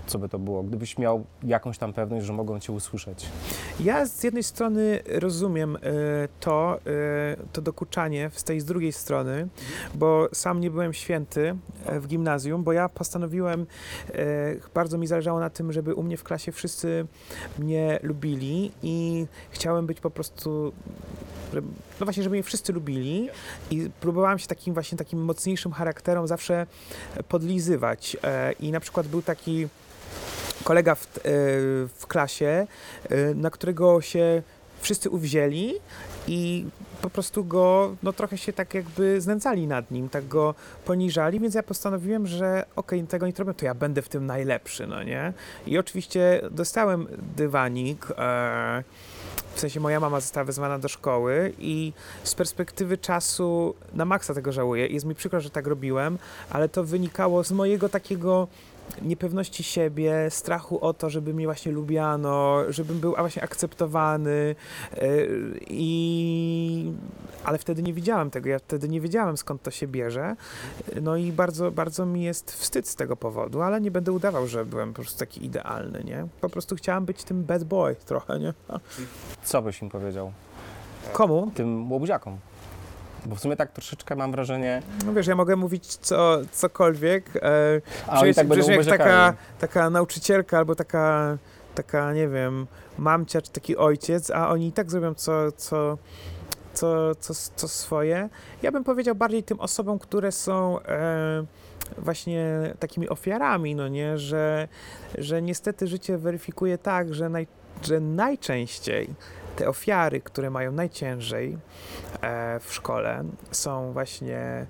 co 0.07 0.19
by 0.19 0.29
to 0.29 0.39
było? 0.39 0.63
Gdybyś 0.63 0.97
miał 0.97 1.25
jakąś 1.43 1.77
tam 1.77 1.93
pewność, 1.93 2.25
że 2.25 2.33
mogą 2.33 2.59
cię 2.59 2.73
usłyszeć. 2.73 3.25
Ja 3.79 4.05
z 4.05 4.23
jednej 4.23 4.43
strony 4.43 4.99
rozumiem 5.05 5.75
e, 5.75 5.79
to, 6.39 6.79
e, 6.85 7.37
to 7.53 7.61
dokuczanie 7.61 8.29
z 8.33 8.43
tej 8.43 8.59
z 8.59 8.65
drugiej 8.65 8.91
strony, 8.91 9.47
bo 9.95 10.29
sam 10.33 10.61
nie 10.61 10.71
byłem 10.71 10.93
święty 10.93 11.55
e, 11.85 11.99
w 11.99 12.07
gimnazjum, 12.07 12.63
bo 12.63 12.73
ja 12.73 12.89
postanowiłem, 12.89 13.65
bardzo 14.73 14.97
mi 14.97 15.07
zależało 15.07 15.39
na 15.39 15.49
tym, 15.49 15.71
żeby 15.71 15.95
u 15.95 16.03
mnie 16.03 16.17
w 16.17 16.23
klasie 16.23 16.51
wszyscy 16.51 17.05
mnie 17.59 17.99
lubili 18.03 18.71
i 18.83 19.25
chciałem 19.51 19.85
być 19.85 19.99
po 19.99 20.09
prostu 20.09 20.73
no 21.99 22.05
właśnie, 22.05 22.23
żeby 22.23 22.35
mnie 22.35 22.43
wszyscy 22.43 22.73
lubili 22.73 23.29
i 23.71 23.89
próbowałam 23.99 24.39
się 24.39 24.47
takim 24.47 24.73
właśnie 24.73 24.97
takim 24.97 25.19
mocniejszym 25.19 25.71
charakterom 25.71 26.27
zawsze 26.27 26.67
podlizywać 27.27 28.17
i 28.59 28.71
na 28.71 28.79
przykład 28.79 29.07
był 29.07 29.21
taki 29.21 29.67
kolega 30.63 30.95
w, 30.95 31.05
e, 31.05 31.21
w 31.87 32.03
klasie, 32.07 32.67
e, 33.09 33.33
na 33.35 33.49
którego 33.49 34.01
się 34.01 34.41
wszyscy 34.81 35.09
uwzięli 35.09 35.73
i 36.27 36.65
po 37.01 37.09
prostu 37.09 37.43
go, 37.45 37.95
no 38.03 38.13
trochę 38.13 38.37
się 38.37 38.53
tak 38.53 38.73
jakby 38.73 39.21
znęcali 39.21 39.67
nad 39.67 39.91
nim, 39.91 40.09
tak 40.09 40.27
go 40.27 40.55
poniżali, 40.85 41.39
więc 41.39 41.55
ja 41.55 41.63
postanowiłem, 41.63 42.27
że 42.27 42.65
okej, 42.75 42.99
okay, 42.99 43.07
tego 43.07 43.27
nie 43.27 43.33
robię, 43.37 43.53
to 43.53 43.65
ja 43.65 43.73
będę 43.73 44.01
w 44.01 44.09
tym 44.09 44.25
najlepszy, 44.25 44.87
no 44.87 45.03
nie? 45.03 45.33
I 45.67 45.77
oczywiście 45.77 46.41
dostałem 46.51 47.07
dywanik, 47.35 48.07
e, 48.17 48.83
w 49.55 49.59
sensie 49.59 49.79
moja 49.79 49.99
mama 49.99 50.19
została 50.19 50.43
wezwana 50.43 50.79
do 50.79 50.87
szkoły 50.87 51.53
i 51.59 51.93
z 52.23 52.35
perspektywy 52.35 52.97
czasu 52.97 53.75
na 53.93 54.05
maksa 54.05 54.33
tego 54.33 54.51
żałuję. 54.51 54.87
Jest 54.87 55.05
mi 55.05 55.15
przykro, 55.15 55.41
że 55.41 55.49
tak 55.49 55.67
robiłem, 55.67 56.17
ale 56.49 56.69
to 56.69 56.83
wynikało 56.83 57.43
z 57.43 57.51
mojego 57.51 57.89
takiego 57.89 58.47
niepewności 59.01 59.63
siebie, 59.63 60.27
strachu 60.29 60.85
o 60.85 60.93
to, 60.93 61.09
żeby 61.09 61.33
mnie 61.33 61.45
właśnie 61.45 61.71
lubiano, 61.71 62.57
żebym 62.69 62.99
był 62.99 63.15
właśnie 63.15 63.43
akceptowany 63.43 64.55
e, 64.97 65.07
i 65.67 66.91
ale 67.43 67.57
wtedy 67.57 67.83
nie 67.83 67.93
widziałem 67.93 68.29
tego, 68.29 68.49
ja 68.49 68.59
wtedy 68.59 68.89
nie 68.89 69.01
wiedziałem 69.01 69.37
skąd 69.37 69.61
to 69.61 69.71
się 69.71 69.87
bierze, 69.87 70.35
no 71.01 71.15
i 71.15 71.31
bardzo, 71.31 71.71
bardzo 71.71 72.05
mi 72.05 72.23
jest 72.23 72.51
wstyd 72.51 72.87
z 72.87 72.95
tego 72.95 73.15
powodu, 73.15 73.61
ale 73.61 73.81
nie 73.81 73.91
będę 73.91 74.11
udawał, 74.11 74.47
że 74.47 74.65
byłem 74.65 74.93
po 74.93 75.01
prostu 75.01 75.19
taki 75.19 75.45
idealny, 75.45 76.03
nie? 76.03 76.27
Po 76.41 76.49
prostu 76.49 76.75
chciałem 76.75 77.05
być 77.05 77.23
tym 77.23 77.43
bad 77.43 77.63
boy 77.63 77.95
trochę, 77.95 78.39
nie? 78.39 78.53
Co 79.43 79.61
byś 79.61 79.81
im 79.81 79.89
powiedział? 79.89 80.31
Komu? 81.13 81.51
Tym 81.55 81.91
łobuziakom. 81.91 82.37
Bo 83.25 83.35
w 83.35 83.39
sumie 83.39 83.55
tak 83.55 83.71
troszeczkę 83.71 84.15
mam 84.15 84.31
wrażenie... 84.31 84.81
No 85.05 85.13
wiesz, 85.13 85.27
ja 85.27 85.35
mogę 85.35 85.55
mówić 85.55 85.85
co, 85.85 86.37
cokolwiek. 86.51 87.35
E, 87.35 87.41
A 88.07 88.19
oni 88.19 88.33
tak 88.33 88.47
będą 88.47 88.71
jak 88.71 88.85
taka, 88.85 89.33
taka 89.59 89.89
nauczycielka 89.89 90.57
albo 90.57 90.75
taka, 90.75 91.37
taka, 91.75 92.13
nie 92.13 92.27
wiem, 92.27 92.67
mamcia 92.97 93.41
czy 93.41 93.51
taki 93.51 93.77
ojciec, 93.77 94.31
a 94.31 94.49
oni 94.49 94.67
i 94.67 94.71
tak 94.71 94.91
zrobią 94.91 95.13
co, 95.13 95.51
co, 95.51 95.97
co, 96.73 97.15
co, 97.15 97.33
co 97.55 97.67
swoje. 97.67 98.29
Ja 98.61 98.71
bym 98.71 98.83
powiedział 98.83 99.15
bardziej 99.15 99.43
tym 99.43 99.59
osobom, 99.59 99.99
które 99.99 100.31
są 100.31 100.79
e, 100.81 101.45
właśnie 101.97 102.73
takimi 102.79 103.09
ofiarami, 103.09 103.75
no 103.75 103.87
nie, 103.87 104.17
że, 104.17 104.67
że 105.17 105.41
niestety 105.41 105.87
życie 105.87 106.17
weryfikuje 106.17 106.77
tak, 106.77 107.13
że, 107.13 107.29
naj, 107.29 107.47
że 107.83 107.99
najczęściej 107.99 109.09
te 109.55 109.69
ofiary, 109.69 110.21
które 110.21 110.49
mają 110.49 110.71
najciężej 110.71 111.57
e, 112.21 112.59
w 112.59 112.73
szkole, 112.73 113.23
są 113.51 113.93
właśnie, 113.93 114.65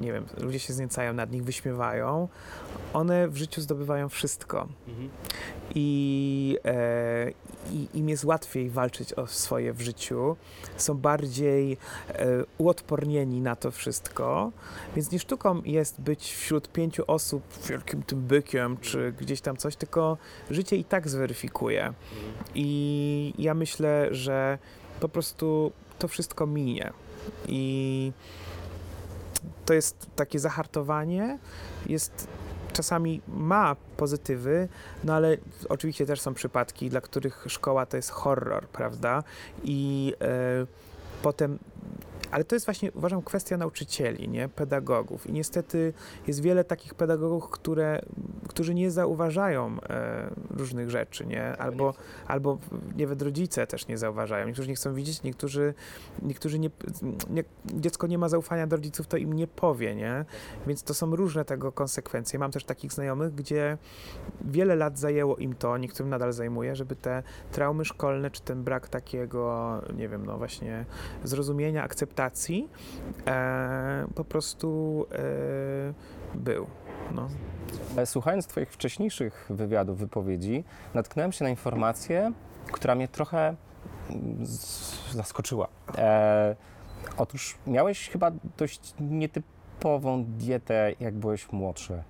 nie 0.00 0.12
wiem, 0.12 0.24
ludzie 0.40 0.58
się 0.58 0.72
zniecają 0.72 1.12
nad 1.12 1.32
nich, 1.32 1.44
wyśmiewają, 1.44 2.28
one 2.92 3.28
w 3.28 3.36
życiu 3.36 3.60
zdobywają 3.60 4.08
wszystko. 4.08 4.68
Mhm. 4.88 5.08
I, 5.74 6.58
e, 6.64 7.30
i 7.72 7.88
im 7.94 8.08
jest 8.08 8.24
łatwiej 8.24 8.70
walczyć 8.70 9.12
o 9.12 9.26
swoje 9.26 9.72
w 9.72 9.80
życiu, 9.80 10.36
są 10.76 10.94
bardziej 10.94 11.76
e, 12.08 12.26
uodpornieni 12.58 13.40
na 13.40 13.56
to 13.56 13.70
wszystko, 13.70 14.52
więc 14.96 15.10
nie 15.10 15.18
sztuką 15.18 15.62
jest 15.64 16.00
być 16.00 16.34
wśród 16.34 16.68
pięciu 16.68 17.04
osób 17.06 17.42
wielkim 17.68 18.02
tym 18.02 18.20
bykiem, 18.22 18.76
czy 18.76 19.14
gdzieś 19.20 19.40
tam 19.40 19.56
coś, 19.56 19.76
tylko 19.76 20.18
życie 20.50 20.76
i 20.76 20.84
tak 20.84 21.08
zweryfikuje. 21.08 21.84
Mhm. 21.86 21.96
I 22.54 23.34
ja 23.38 23.54
myślę, 23.54 24.08
że 24.10 24.58
po 25.00 25.08
prostu 25.08 25.72
to 25.98 26.08
wszystko 26.08 26.46
minie. 26.46 26.92
I 27.46 28.12
to 29.66 29.74
jest 29.74 30.06
takie 30.16 30.38
zahartowanie, 30.38 31.38
jest 31.86 32.28
czasami 32.72 33.20
ma 33.28 33.76
pozytywy, 33.96 34.68
no 35.04 35.14
ale 35.14 35.36
oczywiście 35.68 36.06
też 36.06 36.20
są 36.20 36.34
przypadki, 36.34 36.90
dla 36.90 37.00
których 37.00 37.44
szkoła 37.48 37.86
to 37.86 37.96
jest 37.96 38.10
horror, 38.10 38.68
prawda? 38.68 39.22
I 39.64 40.14
e, 40.20 40.66
potem 41.22 41.58
ale 42.32 42.44
to 42.44 42.56
jest 42.56 42.66
właśnie, 42.66 42.92
uważam, 42.92 43.22
kwestia 43.22 43.56
nauczycieli, 43.56 44.28
nie? 44.28 44.48
pedagogów. 44.48 45.26
I 45.26 45.32
niestety 45.32 45.92
jest 46.26 46.42
wiele 46.42 46.64
takich 46.64 46.94
pedagogów, 46.94 47.50
które, 47.50 48.02
którzy 48.48 48.74
nie 48.74 48.90
zauważają 48.90 49.76
e, 49.82 50.30
różnych 50.50 50.90
rzeczy, 50.90 51.26
nie? 51.26 51.56
Albo, 51.56 51.94
albo 52.26 52.58
nawet 52.98 53.22
rodzice 53.22 53.66
też 53.66 53.88
nie 53.88 53.98
zauważają. 53.98 54.46
Niektórzy 54.46 54.68
nie 54.68 54.74
chcą 54.74 54.94
widzieć, 54.94 55.22
niektórzy, 55.22 55.74
niektórzy 56.22 56.58
nie, 56.58 56.70
nie, 57.30 57.44
dziecko 57.64 58.06
nie 58.06 58.18
ma 58.18 58.28
zaufania 58.28 58.66
do 58.66 58.76
rodziców, 58.76 59.06
to 59.06 59.16
im 59.16 59.32
nie 59.32 59.46
powie, 59.46 59.94
nie? 59.94 60.24
Więc 60.66 60.82
to 60.82 60.94
są 60.94 61.16
różne 61.16 61.44
tego 61.44 61.72
konsekwencje. 61.72 62.38
Mam 62.38 62.50
też 62.50 62.64
takich 62.64 62.92
znajomych, 62.92 63.34
gdzie 63.34 63.78
wiele 64.44 64.76
lat 64.76 64.98
zajęło 64.98 65.36
im 65.36 65.54
to, 65.54 65.78
niektórym 65.78 66.10
nadal 66.10 66.32
zajmuje, 66.32 66.76
żeby 66.76 66.96
te 66.96 67.22
traumy 67.52 67.84
szkolne, 67.84 68.30
czy 68.30 68.42
ten 68.42 68.64
brak 68.64 68.88
takiego, 68.88 69.72
nie 69.96 70.08
wiem, 70.08 70.26
no 70.26 70.38
właśnie 70.38 70.84
zrozumienia, 71.24 71.82
akceptacji, 71.84 72.21
e, 73.26 74.06
po 74.14 74.24
prostu 74.24 75.06
e, 75.12 76.38
był. 76.38 76.66
No. 77.14 77.28
E, 77.96 78.06
słuchając 78.06 78.46
Twoich 78.46 78.72
wcześniejszych 78.72 79.46
wywiadów, 79.50 79.98
wypowiedzi, 79.98 80.64
natknąłem 80.94 81.32
się 81.32 81.44
na 81.44 81.50
informację, 81.50 82.32
która 82.72 82.94
mnie 82.94 83.08
trochę 83.08 83.54
mm, 84.10 84.46
zaskoczyła. 85.12 85.68
E, 85.98 86.56
otóż 87.16 87.58
miałeś 87.66 88.08
chyba 88.08 88.30
dość 88.56 88.94
nietypową 89.00 90.24
dietę, 90.24 90.92
jak 91.00 91.14
byłeś 91.14 91.52
młodszy. 91.52 92.02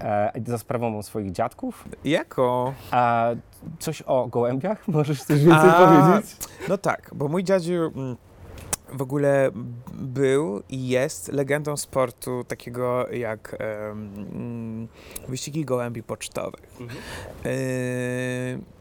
E, 0.00 0.32
za 0.46 0.58
sprawą 0.58 1.02
swoich 1.02 1.32
dziadków. 1.32 1.88
Jako? 2.04 2.74
A 2.90 3.30
coś 3.78 4.02
o 4.02 4.26
gołębiach? 4.26 4.88
Możesz 4.88 5.22
coś 5.22 5.44
więcej 5.44 5.70
A, 5.70 5.86
powiedzieć? 5.86 6.36
No 6.68 6.78
tak, 6.78 7.10
bo 7.14 7.28
mój 7.28 7.44
dziadziu 7.44 7.92
mm, 7.96 8.16
w 8.92 9.02
ogóle 9.02 9.50
był 9.94 10.62
i 10.68 10.88
jest 10.88 11.28
legendą 11.28 11.76
sportu 11.76 12.44
takiego 12.44 13.08
jak 13.08 13.56
um, 13.88 14.88
wyścigi 15.28 15.64
gołębi 15.64 16.02
pocztowych. 16.02 16.76
Mhm. 16.80 17.00
Y 17.46 18.80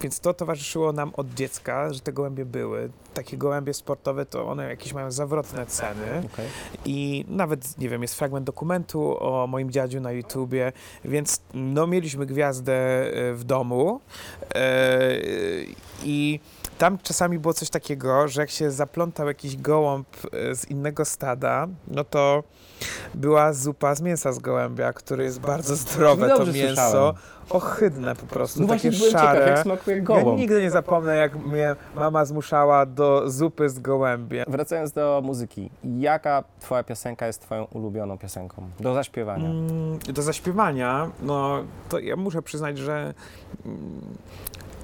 więc 0.00 0.20
to 0.20 0.34
towarzyszyło 0.34 0.92
nam 0.92 1.12
od 1.16 1.34
dziecka, 1.34 1.92
że 1.92 2.00
te 2.00 2.12
gołębie 2.12 2.44
były. 2.44 2.90
Takie 3.14 3.36
gołębie 3.36 3.74
sportowe 3.74 4.26
to 4.26 4.48
one 4.48 4.68
jakieś 4.68 4.92
mają 4.92 5.10
zawrotne 5.10 5.66
ceny. 5.66 6.22
Okay. 6.32 6.46
I 6.84 7.24
nawet, 7.28 7.78
nie 7.78 7.88
wiem, 7.88 8.02
jest 8.02 8.14
fragment 8.14 8.46
dokumentu 8.46 9.16
o 9.20 9.46
moim 9.46 9.70
dziadziu 9.70 10.00
na 10.00 10.12
YouTubie, 10.12 10.72
więc 11.04 11.40
no 11.54 11.86
mieliśmy 11.86 12.26
gwiazdę 12.26 12.74
e, 12.74 13.34
w 13.34 13.44
domu. 13.44 14.00
Yy, 14.54 14.60
I 16.04 16.40
tam 16.78 16.98
czasami 16.98 17.38
było 17.38 17.54
coś 17.54 17.70
takiego, 17.70 18.28
że 18.28 18.40
jak 18.40 18.50
się 18.50 18.70
zaplątał 18.70 19.28
jakiś 19.28 19.56
gołąb 19.56 20.08
e, 20.32 20.54
z 20.54 20.70
innego 20.70 21.04
stada, 21.04 21.68
no 21.88 22.04
to 22.04 22.42
była 23.14 23.52
zupa 23.52 23.94
z 23.94 24.00
mięsa 24.00 24.32
z 24.32 24.38
gołębia, 24.38 24.92
który 24.92 25.24
jest 25.24 25.40
bardzo 25.40 25.76
zdrowe, 25.76 26.28
to 26.28 26.46
mięso. 26.46 26.52
Słyszałem. 26.52 27.14
Ohydne 27.50 28.16
po 28.16 28.26
prostu, 28.26 28.60
no 28.60 28.68
takie 28.68 28.92
szare. 28.92 29.10
Ciekaw, 29.10 29.48
jak 29.48 29.58
smakuje 29.58 30.02
gołąb. 30.02 30.26
Ja 30.26 30.34
nigdy 30.34 30.62
nie 30.62 30.70
zapomnę, 30.70 31.16
jak 31.16 31.36
mnie 31.36 31.76
mama 31.94 32.24
zmuszała 32.24 32.86
do 32.86 33.30
zupy 33.30 33.68
z 33.68 33.78
gołębiem. 33.78 34.44
Wracając 34.48 34.92
do 34.92 35.20
muzyki, 35.24 35.70
jaka 35.84 36.44
twoja 36.60 36.82
piosenka 36.82 37.26
jest 37.26 37.42
twoją 37.42 37.64
ulubioną 37.64 38.18
piosenką 38.18 38.68
do 38.80 38.94
zaśpiewania? 38.94 39.48
Mm, 39.48 39.98
do 39.98 40.22
zaśpiewania, 40.22 41.10
no 41.22 41.64
to 41.88 41.98
ja 41.98 42.16
muszę 42.16 42.42
przyznać, 42.42 42.78
że 42.78 43.14
mm, 43.66 44.00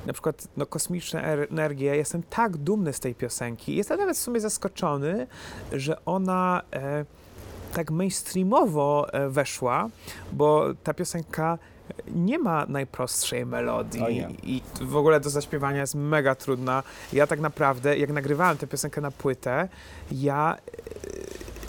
na 0.07 0.13
przykład 0.13 0.49
no, 0.57 0.67
kosmiczna 0.67 1.23
energia, 1.23 1.91
ja 1.91 1.95
jestem 1.95 2.23
tak 2.31 2.57
dumny 2.57 2.93
z 2.93 3.01
tej 3.01 3.15
piosenki. 3.15 3.77
Jestem 3.77 3.99
nawet 3.99 4.17
w 4.17 4.21
sumie 4.21 4.41
zaskoczony, 4.41 5.27
że 5.73 6.05
ona 6.05 6.63
e, 6.73 7.05
tak 7.75 7.91
mainstreamowo 7.91 9.07
e, 9.13 9.29
weszła, 9.29 9.89
bo 10.33 10.65
ta 10.85 10.95
piosenka 10.95 11.59
nie 12.15 12.39
ma 12.39 12.67
najprostszej 12.69 13.47
melodii 13.47 14.27
i 14.43 14.63
w 14.81 14.97
ogóle 14.97 15.21
do 15.21 15.31
zaśpiewania 15.31 15.81
jest 15.81 15.95
mega 15.95 16.35
trudna. 16.35 16.83
Ja 17.13 17.27
tak 17.27 17.41
naprawdę, 17.41 17.99
jak 17.99 18.11
nagrywałem 18.11 18.57
tę 18.57 18.67
piosenkę 18.67 19.01
na 19.01 19.11
płytę, 19.11 19.69
ja 20.13 20.57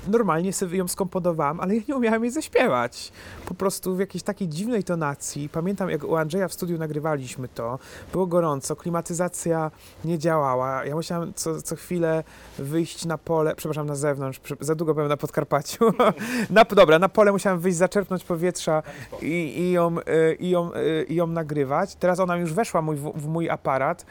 normalnie 0.07 0.53
sobie 0.53 0.77
ją 0.77 0.87
skomponowałam, 0.87 1.59
ale 1.59 1.75
ja 1.75 1.81
nie 1.87 1.95
umiałam 1.95 2.23
jej 2.23 2.31
zaśpiewać. 2.31 3.11
Po 3.45 3.53
prostu 3.53 3.95
w 3.95 3.99
jakiejś 3.99 4.23
takiej 4.23 4.47
dziwnej 4.47 4.83
tonacji. 4.83 5.49
Pamiętam, 5.49 5.89
jak 5.89 6.03
u 6.03 6.15
Andrzeja 6.15 6.47
w 6.47 6.53
studiu 6.53 6.77
nagrywaliśmy 6.77 7.47
to, 7.47 7.79
było 8.11 8.27
gorąco, 8.27 8.75
klimatyzacja 8.75 9.71
nie 10.05 10.19
działała. 10.19 10.85
Ja 10.85 10.95
musiałam 10.95 11.33
co, 11.33 11.61
co 11.61 11.75
chwilę 11.75 12.23
wyjść 12.59 13.05
na 13.05 13.17
pole, 13.17 13.55
przepraszam, 13.55 13.87
na 13.87 13.95
zewnątrz, 13.95 14.39
za 14.59 14.75
długo 14.75 14.93
byłem 14.93 15.09
na 15.09 15.17
Podkarpaciu. 15.17 15.85
na, 16.49 16.65
dobra, 16.65 16.99
na 16.99 17.09
pole 17.09 17.31
musiałam 17.31 17.59
wyjść, 17.59 17.77
zaczerpnąć 17.77 18.23
powietrza 18.23 18.83
i, 19.21 19.59
i, 19.59 19.71
ją, 19.71 19.99
y, 19.99 20.35
i, 20.39 20.49
ją, 20.49 20.73
y, 20.75 21.05
i 21.09 21.15
ją 21.15 21.27
nagrywać. 21.27 21.95
Teraz 21.95 22.19
ona 22.19 22.37
już 22.37 22.53
weszła 22.53 22.81
mój, 22.81 22.95
w, 22.95 23.11
w 23.15 23.27
mój 23.27 23.49
aparat, 23.49 24.05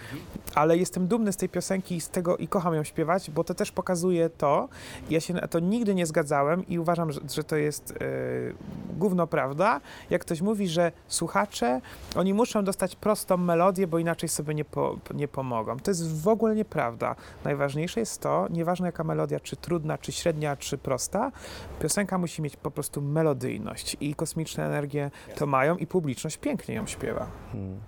ale 0.54 0.76
jestem 0.76 1.06
dumny 1.06 1.32
z 1.32 1.36
tej 1.36 1.48
piosenki 1.48 1.96
i 1.96 2.00
z 2.00 2.08
tego 2.08 2.36
i 2.36 2.48
kocham 2.48 2.74
ją 2.74 2.84
śpiewać, 2.84 3.30
bo 3.30 3.44
to 3.44 3.54
też 3.54 3.72
pokazuje 3.72 4.30
to. 4.30 4.68
Ja 5.10 5.20
się 5.20 5.34
na 5.34 5.48
to 5.48 5.58
nigdy 5.58 5.81
nie 5.90 6.06
zgadzałem 6.06 6.68
i 6.68 6.78
uważam, 6.78 7.12
że, 7.12 7.20
że 7.30 7.44
to 7.44 7.56
jest 7.56 7.90
y, 7.90 8.54
gówno 8.98 9.26
prawda. 9.26 9.80
Jak 10.10 10.22
ktoś 10.22 10.40
mówi, 10.40 10.68
że 10.68 10.92
słuchacze, 11.08 11.80
oni 12.16 12.34
muszą 12.34 12.64
dostać 12.64 12.96
prostą 12.96 13.36
melodię, 13.36 13.86
bo 13.86 13.98
inaczej 13.98 14.28
sobie 14.28 14.54
nie, 14.54 14.64
po, 14.64 14.96
nie 15.14 15.28
pomogą. 15.28 15.78
To 15.78 15.90
jest 15.90 16.22
w 16.22 16.28
ogóle 16.28 16.54
nieprawda. 16.54 17.14
Najważniejsze 17.44 18.00
jest 18.00 18.20
to, 18.20 18.46
nieważne 18.50 18.88
jaka 18.88 19.04
melodia, 19.04 19.40
czy 19.40 19.56
trudna, 19.56 19.98
czy 19.98 20.12
średnia, 20.12 20.56
czy 20.56 20.78
prosta, 20.78 21.32
piosenka 21.80 22.18
musi 22.18 22.42
mieć 22.42 22.56
po 22.56 22.70
prostu 22.70 23.02
melodyjność 23.02 23.96
i 24.00 24.14
kosmiczne 24.14 24.66
energie 24.66 25.10
to 25.36 25.46
mają 25.46 25.76
i 25.76 25.86
publiczność 25.86 26.36
pięknie 26.36 26.74
ją 26.74 26.86
śpiewa. 26.86 27.26
Hmm. 27.52 27.80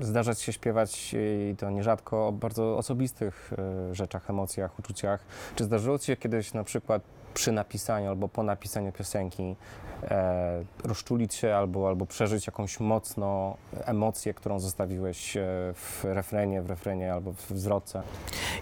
Zdarza 0.00 0.34
ci 0.34 0.44
się 0.44 0.52
śpiewać 0.52 1.14
e, 1.14 1.50
i 1.50 1.56
to 1.56 1.70
nierzadko 1.70 2.28
o 2.28 2.32
bardzo 2.32 2.76
osobistych 2.76 3.50
e, 3.58 3.94
rzeczach, 3.94 4.30
emocjach, 4.30 4.78
uczuciach. 4.78 5.20
Czy 5.56 5.64
zdarzyło 5.64 5.98
ci 5.98 6.06
się 6.06 6.16
kiedyś 6.16 6.52
na 6.52 6.64
przykład 6.64 7.02
przy 7.34 7.52
napisaniu 7.52 8.08
albo 8.08 8.28
po 8.28 8.42
napisaniu 8.42 8.92
piosenki 8.92 9.56
e, 10.02 10.64
rozczulić 10.84 11.34
się 11.34 11.54
albo, 11.54 11.88
albo 11.88 12.06
przeżyć 12.06 12.46
jakąś 12.46 12.80
mocno 12.80 13.56
emocję, 13.84 14.34
którą 14.34 14.60
zostawiłeś 14.60 15.36
e, 15.36 15.42
w 15.74 16.04
refrenie, 16.04 16.62
w 16.62 16.70
refrenie 16.70 17.12
albo 17.12 17.32
w 17.32 17.50
zwrotce? 17.54 18.02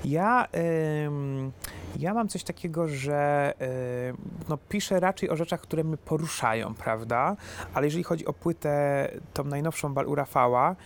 Ja, 0.04 0.48
ym, 1.06 1.52
ja 1.98 2.14
mam 2.14 2.28
coś 2.28 2.44
takiego, 2.44 2.88
że 2.88 3.52
no, 4.48 4.58
piszę 4.68 5.00
raczej 5.00 5.30
o 5.30 5.36
rzeczach, 5.36 5.60
które 5.60 5.84
mnie 5.84 5.96
poruszają, 5.96 6.74
prawda? 6.74 7.36
Ale 7.74 7.86
jeżeli 7.86 8.04
chodzi 8.04 8.26
o 8.26 8.32
płytę, 8.32 9.08
tą 9.34 9.44
najnowszą 9.44 9.94
Bal 9.94 10.06
u 10.06 10.14
Rafała, 10.14 10.76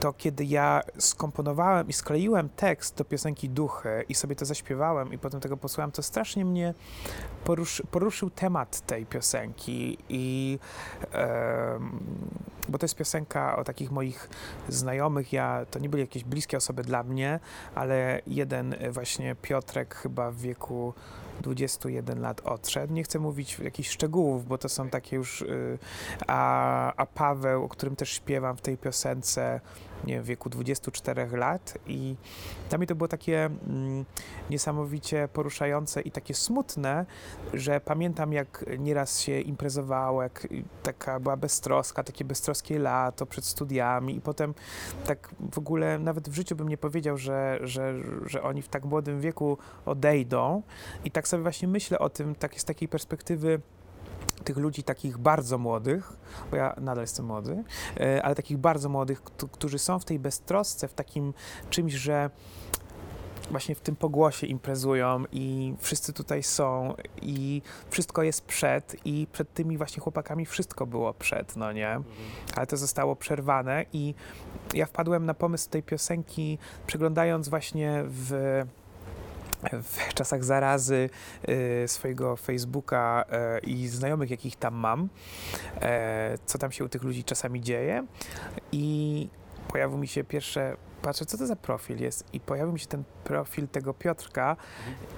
to 0.00 0.12
kiedy 0.12 0.44
ja 0.44 0.82
skomponowałem 0.98 1.88
i 1.88 1.92
skleiłem 1.92 2.48
tekst 2.48 2.96
do 2.96 3.04
piosenki 3.04 3.48
Duchy 3.48 4.04
i 4.08 4.14
sobie 4.14 4.36
to 4.36 4.44
zaśpiewałem 4.44 5.12
i 5.12 5.18
potem 5.18 5.40
tego 5.40 5.56
posłuchałem, 5.56 5.92
to 5.92 6.02
strasznie 6.02 6.44
mnie 6.44 6.74
poruszy, 7.44 7.84
poruszył 7.90 8.30
temat 8.30 8.80
tej 8.80 9.06
piosenki 9.06 9.98
i 10.08 10.58
em, 11.12 12.00
bo 12.68 12.78
to 12.78 12.84
jest 12.84 12.96
piosenka 12.96 13.56
o 13.56 13.64
takich 13.64 13.90
moich 13.90 14.28
znajomych, 14.68 15.32
ja, 15.32 15.66
to 15.70 15.78
nie 15.78 15.88
byli 15.88 16.00
jakieś 16.00 16.24
bliskie 16.24 16.56
osoby 16.56 16.82
dla 16.82 17.02
mnie, 17.02 17.40
ale 17.74 18.22
jeden 18.26 18.72
y, 18.72 18.90
właśnie 18.90 19.36
Piotrek 19.42 19.94
chyba 19.94 20.30
w 20.30 20.36
wieku 20.36 20.94
21 21.40 22.20
lat 22.20 22.40
odszedł. 22.44 22.92
Nie 22.92 23.02
chcę 23.02 23.18
mówić 23.18 23.58
jakichś 23.58 23.90
szczegółów, 23.90 24.46
bo 24.46 24.58
to 24.58 24.68
są 24.68 24.88
takie 24.88 25.16
już. 25.16 25.42
y, 25.42 25.78
A, 26.26 26.92
a 26.96 27.06
Paweł, 27.06 27.64
o 27.64 27.68
którym 27.68 27.96
też 27.96 28.12
śpiewam 28.12 28.56
w 28.56 28.60
tej 28.60 28.78
piosence, 28.78 29.60
nie 30.04 30.14
wiem, 30.14 30.22
w 30.22 30.26
wieku 30.26 30.50
24 30.50 31.36
lat 31.36 31.78
i 31.86 32.16
dla 32.68 32.78
mnie 32.78 32.86
to 32.86 32.94
było 32.94 33.08
takie 33.08 33.44
mm, 33.44 34.04
niesamowicie 34.50 35.28
poruszające 35.32 36.00
i 36.00 36.10
takie 36.10 36.34
smutne, 36.34 37.06
że 37.54 37.80
pamiętam 37.80 38.32
jak 38.32 38.64
nieraz 38.78 39.20
się 39.20 39.40
imprezowało, 39.40 40.22
jak 40.22 40.48
taka 40.82 41.20
była 41.20 41.36
beztroska, 41.36 42.04
takie 42.04 42.24
beztroskie 42.24 42.78
lato 42.78 43.26
przed 43.26 43.44
studiami 43.44 44.16
i 44.16 44.20
potem 44.20 44.54
tak 45.06 45.34
w 45.52 45.58
ogóle 45.58 45.98
nawet 45.98 46.28
w 46.28 46.34
życiu 46.34 46.56
bym 46.56 46.68
nie 46.68 46.78
powiedział, 46.78 47.18
że, 47.18 47.58
że, 47.62 47.94
że 48.26 48.42
oni 48.42 48.62
w 48.62 48.68
tak 48.68 48.84
młodym 48.84 49.20
wieku 49.20 49.58
odejdą. 49.86 50.62
I 51.04 51.10
tak 51.10 51.28
sobie 51.28 51.42
właśnie 51.42 51.68
myślę 51.68 51.98
o 51.98 52.10
tym, 52.10 52.34
tak 52.34 52.60
z 52.60 52.64
takiej 52.64 52.88
perspektywy 52.88 53.60
tych 54.44 54.56
ludzi 54.56 54.82
takich 54.82 55.18
bardzo 55.18 55.58
młodych, 55.58 56.12
bo 56.50 56.56
ja 56.56 56.74
nadal 56.80 57.04
jestem 57.04 57.26
młody, 57.26 57.64
e, 58.00 58.22
ale 58.22 58.34
takich 58.34 58.58
bardzo 58.58 58.88
młodych, 58.88 59.22
któ- 59.22 59.48
którzy 59.48 59.78
są 59.78 59.98
w 59.98 60.04
tej 60.04 60.18
beztrosce, 60.18 60.88
w 60.88 60.94
takim 60.94 61.34
czymś, 61.70 61.92
że 61.92 62.30
właśnie 63.50 63.74
w 63.74 63.80
tym 63.80 63.96
pogłosie 63.96 64.46
imprezują 64.46 65.24
i 65.32 65.74
wszyscy 65.78 66.12
tutaj 66.12 66.42
są 66.42 66.94
i 67.22 67.62
wszystko 67.90 68.22
jest 68.22 68.42
przed 68.44 68.96
i 69.04 69.26
przed 69.32 69.52
tymi 69.54 69.76
właśnie 69.78 70.00
chłopakami 70.02 70.46
wszystko 70.46 70.86
było 70.86 71.14
przed, 71.14 71.56
no 71.56 71.72
nie? 71.72 72.00
Ale 72.56 72.66
to 72.66 72.76
zostało 72.76 73.16
przerwane 73.16 73.84
i 73.92 74.14
ja 74.74 74.86
wpadłem 74.86 75.26
na 75.26 75.34
pomysł 75.34 75.70
tej 75.70 75.82
piosenki 75.82 76.58
przeglądając 76.86 77.48
właśnie 77.48 78.02
w 78.06 78.62
w 79.82 80.14
czasach 80.14 80.44
zarazy 80.44 81.10
y, 81.48 81.88
swojego 81.88 82.36
Facebooka 82.36 83.24
y, 83.58 83.66
i 83.66 83.88
znajomych, 83.88 84.30
jakich 84.30 84.56
tam 84.56 84.74
mam, 84.74 85.08
e, 85.80 86.38
co 86.46 86.58
tam 86.58 86.72
się 86.72 86.84
u 86.84 86.88
tych 86.88 87.02
ludzi 87.02 87.24
czasami 87.24 87.60
dzieje. 87.60 88.06
I 88.72 89.28
pojawił 89.68 89.98
mi 89.98 90.08
się 90.08 90.24
pierwsze, 90.24 90.76
patrzę, 91.02 91.26
co 91.26 91.38
to 91.38 91.46
za 91.46 91.56
profil 91.56 92.00
jest, 92.00 92.24
i 92.32 92.40
pojawił 92.40 92.72
mi 92.72 92.80
się 92.80 92.86
ten 92.86 93.04
profil 93.24 93.68
tego 93.68 93.94
Piotrka, 93.94 94.56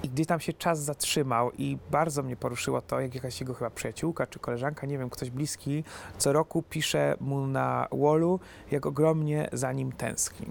i 0.03 0.09
gdzie 0.09 0.25
tam 0.25 0.39
się 0.39 0.53
czas 0.53 0.79
zatrzymał, 0.79 1.51
i 1.51 1.77
bardzo 1.91 2.23
mnie 2.23 2.35
poruszyło 2.35 2.81
to, 2.81 2.99
jak 2.99 3.15
jakaś 3.15 3.41
jego 3.41 3.53
chyba 3.53 3.69
przyjaciółka 3.69 4.27
czy 4.27 4.39
koleżanka, 4.39 4.87
nie 4.87 4.97
wiem, 4.97 5.09
ktoś 5.09 5.29
bliski, 5.29 5.83
co 6.17 6.33
roku 6.33 6.63
pisze 6.69 7.15
mu 7.19 7.47
na 7.47 7.87
wallu, 7.91 8.39
jak 8.71 8.85
ogromnie 8.85 9.49
za 9.53 9.71
nim 9.71 9.91
tęskni. 9.91 10.47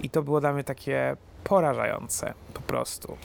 I 0.00 0.10
to 0.10 0.22
było 0.22 0.40
dla 0.40 0.52
mnie 0.52 0.64
takie 0.64 1.16
porażające 1.44 2.34
po 2.54 2.60
prostu. 2.60 3.16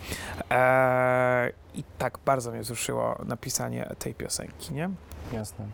Eee, 0.50 1.54
I 1.74 1.84
tak 1.98 2.18
bardzo 2.26 2.52
mnie 2.52 2.62
wzruszyło 2.62 3.16
napisanie 3.26 3.96
tej 4.00 4.14
piosenki, 4.14 4.74
nie? 4.74 4.90
Jasne. 5.34 5.66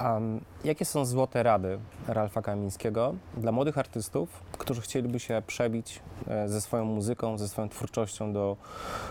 Um, 0.00 0.40
jakie 0.64 0.84
są 0.84 1.04
złote 1.04 1.42
rady 1.42 1.78
Ralfa 2.08 2.42
Kamińskiego 2.42 3.14
dla 3.36 3.52
młodych 3.52 3.78
artystów, 3.78 4.28
którzy 4.58 4.80
chcieliby 4.80 5.20
się 5.20 5.42
przebić 5.46 6.00
e, 6.28 6.48
ze 6.48 6.60
swoją 6.60 6.84
muzyką, 6.84 7.38
ze 7.38 7.48
swoją 7.48 7.68
twórczością 7.68 8.32
do 8.32 8.56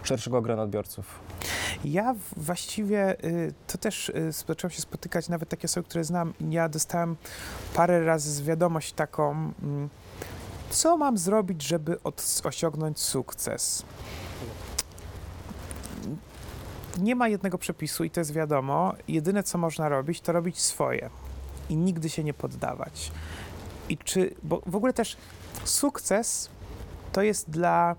szerszego 0.03 0.41
grona 0.41 0.63
odbiorców? 0.63 1.19
Ja 1.85 2.15
właściwie 2.37 3.23
y, 3.23 3.53
to 3.67 3.77
też 3.77 4.09
y, 4.09 4.31
zacząłem 4.31 4.71
się 4.71 4.81
spotykać, 4.81 5.29
nawet 5.29 5.49
takie 5.49 5.65
osoby, 5.65 5.87
które 5.87 6.03
znam. 6.03 6.33
Ja 6.49 6.69
dostałem 6.69 7.15
parę 7.73 8.05
razy 8.05 8.31
z 8.31 8.41
wiadomość 8.41 8.93
taką, 8.93 9.31
mm, 9.31 9.89
co 10.69 10.97
mam 10.97 11.17
zrobić, 11.17 11.61
żeby 11.61 11.97
osiągnąć 12.43 12.99
sukces. 12.99 13.83
Nie 16.97 17.15
ma 17.15 17.27
jednego 17.27 17.57
przepisu 17.57 18.03
i 18.03 18.09
to 18.09 18.19
jest 18.19 18.33
wiadomo. 18.33 18.93
Jedyne, 19.07 19.43
co 19.43 19.57
można 19.57 19.89
robić, 19.89 20.21
to 20.21 20.31
robić 20.31 20.59
swoje 20.59 21.09
i 21.69 21.75
nigdy 21.75 22.09
się 22.09 22.23
nie 22.23 22.33
poddawać. 22.33 23.11
I 23.89 23.97
czy, 23.97 24.35
bo 24.43 24.61
w 24.65 24.75
ogóle 24.75 24.93
też 24.93 25.17
sukces 25.63 26.49
to 27.11 27.21
jest 27.21 27.49
dla, 27.49 27.95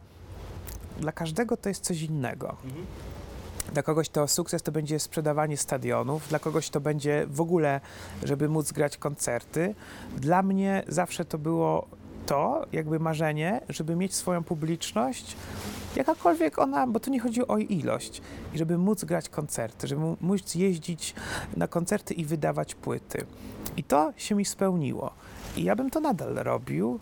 dla 1.00 1.12
każdego 1.12 1.56
to 1.56 1.68
jest 1.68 1.84
coś 1.84 2.02
innego. 2.02 2.56
Dla 3.72 3.82
kogoś 3.82 4.08
to 4.08 4.28
sukces 4.28 4.62
to 4.62 4.72
będzie 4.72 5.00
sprzedawanie 5.00 5.56
stadionów, 5.56 6.28
dla 6.28 6.38
kogoś 6.38 6.70
to 6.70 6.80
będzie 6.80 7.26
w 7.30 7.40
ogóle, 7.40 7.80
żeby 8.22 8.48
móc 8.48 8.72
grać 8.72 8.96
koncerty. 8.96 9.74
Dla 10.16 10.42
mnie 10.42 10.82
zawsze 10.88 11.24
to 11.24 11.38
było 11.38 11.86
to, 12.28 12.66
jakby 12.72 12.98
marzenie, 13.00 13.60
żeby 13.68 13.96
mieć 13.96 14.14
swoją 14.14 14.44
publiczność, 14.44 15.36
jakakolwiek 15.96 16.58
ona, 16.58 16.86
bo 16.86 17.00
tu 17.00 17.10
nie 17.10 17.20
chodzi 17.20 17.46
o 17.46 17.58
ilość, 17.58 18.22
i 18.54 18.58
żeby 18.58 18.78
móc 18.78 19.04
grać 19.04 19.28
koncerty, 19.28 19.86
żeby 19.86 20.02
móc 20.20 20.54
jeździć 20.54 21.14
na 21.56 21.68
koncerty 21.68 22.14
i 22.14 22.24
wydawać 22.24 22.74
płyty. 22.74 23.26
I 23.76 23.84
to 23.84 24.12
się 24.16 24.34
mi 24.34 24.44
spełniło. 24.44 25.10
I 25.56 25.64
ja 25.64 25.76
bym 25.76 25.90
to 25.90 26.00
nadal 26.00 26.34
robił. 26.34 27.00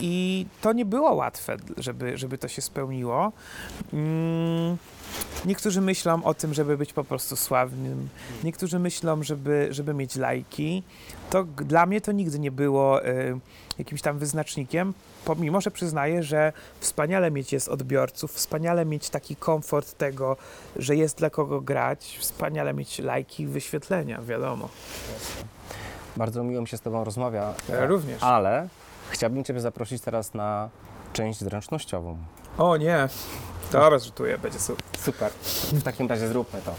I 0.00 0.46
to 0.60 0.72
nie 0.72 0.84
było 0.84 1.14
łatwe, 1.14 1.56
żeby, 1.76 2.18
żeby 2.18 2.38
to 2.38 2.48
się 2.48 2.62
spełniło. 2.62 3.32
Mm, 3.92 4.76
Niektórzy 5.44 5.80
myślą 5.80 6.24
o 6.24 6.34
tym, 6.34 6.54
żeby 6.54 6.76
być 6.76 6.92
po 6.92 7.04
prostu 7.04 7.36
sławnym. 7.36 8.08
Niektórzy 8.44 8.78
myślą, 8.78 9.22
żeby, 9.22 9.68
żeby 9.70 9.94
mieć 9.94 10.16
lajki. 10.16 10.82
To 11.30 11.44
dla 11.44 11.86
mnie 11.86 12.00
to 12.00 12.12
nigdy 12.12 12.38
nie 12.38 12.50
było 12.50 13.06
y, 13.06 13.38
jakimś 13.78 14.02
tam 14.02 14.18
wyznacznikiem, 14.18 14.94
pomimo, 15.24 15.60
że 15.60 15.70
przyznaję, 15.70 16.22
że 16.22 16.52
wspaniale 16.80 17.30
mieć 17.30 17.52
jest 17.52 17.68
odbiorców, 17.68 18.32
wspaniale 18.32 18.84
mieć 18.84 19.10
taki 19.10 19.36
komfort 19.36 19.98
tego, 19.98 20.36
że 20.76 20.96
jest 20.96 21.18
dla 21.18 21.30
kogo 21.30 21.60
grać, 21.60 22.16
wspaniale 22.20 22.74
mieć 22.74 22.98
lajki 22.98 23.42
i 23.42 23.46
wyświetlenia, 23.46 24.22
wiadomo. 24.22 24.68
Bardzo 26.16 26.44
miło 26.44 26.60
mi 26.62 26.68
się 26.68 26.76
z 26.76 26.80
Tobą 26.80 27.04
rozmawia, 27.04 27.54
Ja 27.68 27.86
również. 27.86 28.22
ale 28.22 28.68
chciałbym 29.10 29.44
Ciebie 29.44 29.60
zaprosić 29.60 30.02
teraz 30.02 30.34
na 30.34 30.68
część 31.12 31.38
zręcznościową. 31.40 32.18
O 32.58 32.76
nie, 32.76 33.08
Dobra, 33.72 33.98
rzutuję, 33.98 34.38
będzie 34.38 34.58
super. 34.58 34.84
Super. 34.98 35.30
W 35.72 35.82
takim 35.82 36.08
razie 36.08 36.28
zróbmy 36.28 36.60
to. 36.64 36.74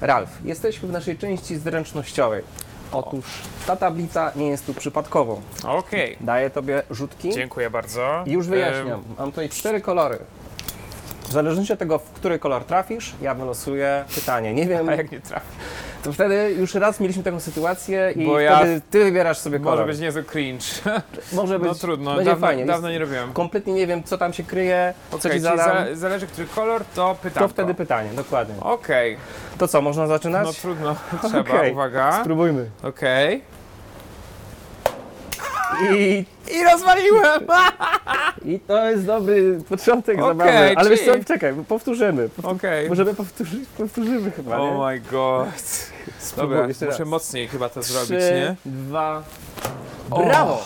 Ralf, 0.00 0.30
jesteśmy 0.44 0.88
w 0.88 0.92
naszej 0.92 1.18
części 1.18 1.56
zręcznościowej. 1.56 2.42
Otóż 2.92 3.24
ta 3.66 3.76
tablica 3.76 4.32
nie 4.36 4.46
jest 4.48 4.66
tu 4.66 4.74
przypadkową. 4.74 5.40
Okej, 5.64 6.16
Daję 6.20 6.50
Tobie 6.50 6.82
rzutki 6.90 7.32
dziękuję 7.32 7.70
bardzo. 7.70 8.24
już 8.26 8.46
wyjaśniam. 8.48 9.02
Mam 9.18 9.30
tutaj 9.30 9.48
cztery 9.48 9.80
kolory. 9.80 10.18
W 11.22 11.32
zależności 11.32 11.72
od 11.72 11.78
tego, 11.78 11.98
w 11.98 12.02
który 12.10 12.38
kolor 12.38 12.64
trafisz, 12.64 13.14
ja 13.22 13.34
wylosuję 13.34 14.04
pytanie. 14.14 14.54
Nie 14.54 14.66
wiem, 14.66 14.80
Em, 14.80 14.88
A 14.88 14.94
jak 14.94 15.12
nie 15.12 15.20
trafi? 15.20 15.46
To 16.04 16.12
wtedy 16.12 16.54
już 16.58 16.74
raz 16.74 17.00
mieliśmy 17.00 17.22
taką 17.22 17.40
sytuację 17.40 18.12
i 18.16 18.26
Bo 18.26 18.40
ja- 18.40 18.56
wtedy 18.58 18.80
Ty 18.90 19.04
wybierasz 19.04 19.38
sobie 19.38 19.58
kolor. 19.60 19.78
Może 19.78 19.92
być 19.92 20.00
niezły 20.00 20.24
cringe. 20.24 20.64
Może 21.32 21.58
być 21.58 21.68
No 21.68 21.74
trudno, 21.74 22.14
będzie 22.14 22.30
dawno, 22.30 22.46
fajnie. 22.46 22.66
dawno 22.66 22.90
nie 22.90 22.98
robiłem. 22.98 23.32
Kompletnie 23.32 23.72
nie 23.72 23.86
wiem, 23.86 24.02
co 24.04 24.18
tam 24.18 24.32
się 24.32 24.42
kryje, 24.44 24.94
co 25.10 25.16
Okej, 25.16 25.20
Ci 25.22 25.28
czyli 25.28 25.40
zadam. 25.58 25.86
za, 25.88 25.94
zależy, 25.94 26.26
który 26.26 26.46
kolor, 26.46 26.84
to 26.94 27.16
pytam. 27.22 27.42
To 27.42 27.48
wtedy 27.48 27.74
pytanie, 27.74 28.10
dokładnie. 28.16 28.54
Okej, 28.60 29.16
To 29.58 29.68
co, 29.68 29.82
można 29.82 30.06
zaczynać? 30.06 30.46
no 30.46 30.52
trudno, 30.52 30.96
trzeba, 31.28 31.40
Okej, 31.40 31.72
uwaga. 31.72 32.20
Spróbujmy. 32.20 32.70
Okej. 32.82 33.42
I, 35.92 36.24
I 36.50 36.64
rozwaliłem! 36.64 37.46
I 38.44 38.60
to 38.60 38.90
jest 38.90 39.06
dobry 39.06 39.58
początek 39.68 40.18
Okej, 40.18 40.28
zabawy. 40.28 40.74
Ale 40.76 40.90
wiesz 40.90 41.04
co, 41.04 41.24
czekaj, 41.24 41.54
powtórzymy. 41.68 42.28
Okej. 42.42 42.88
Możemy 42.88 43.14
powtórzyć, 43.14 43.68
powtórzymy 43.78 44.30
chyba, 44.30 44.58
nie? 44.58 44.62
Oh 44.62 44.86
my 44.86 45.00
god. 45.00 45.48
Dobra, 46.36 46.66
muszę 46.66 46.86
raz. 46.86 47.00
mocniej 47.00 47.48
chyba 47.48 47.68
to 47.68 47.80
Trzy, 47.80 47.92
zrobić, 47.92 48.10
nie? 48.24 48.56
dwa... 48.66 49.22
Brawo! 50.08 50.64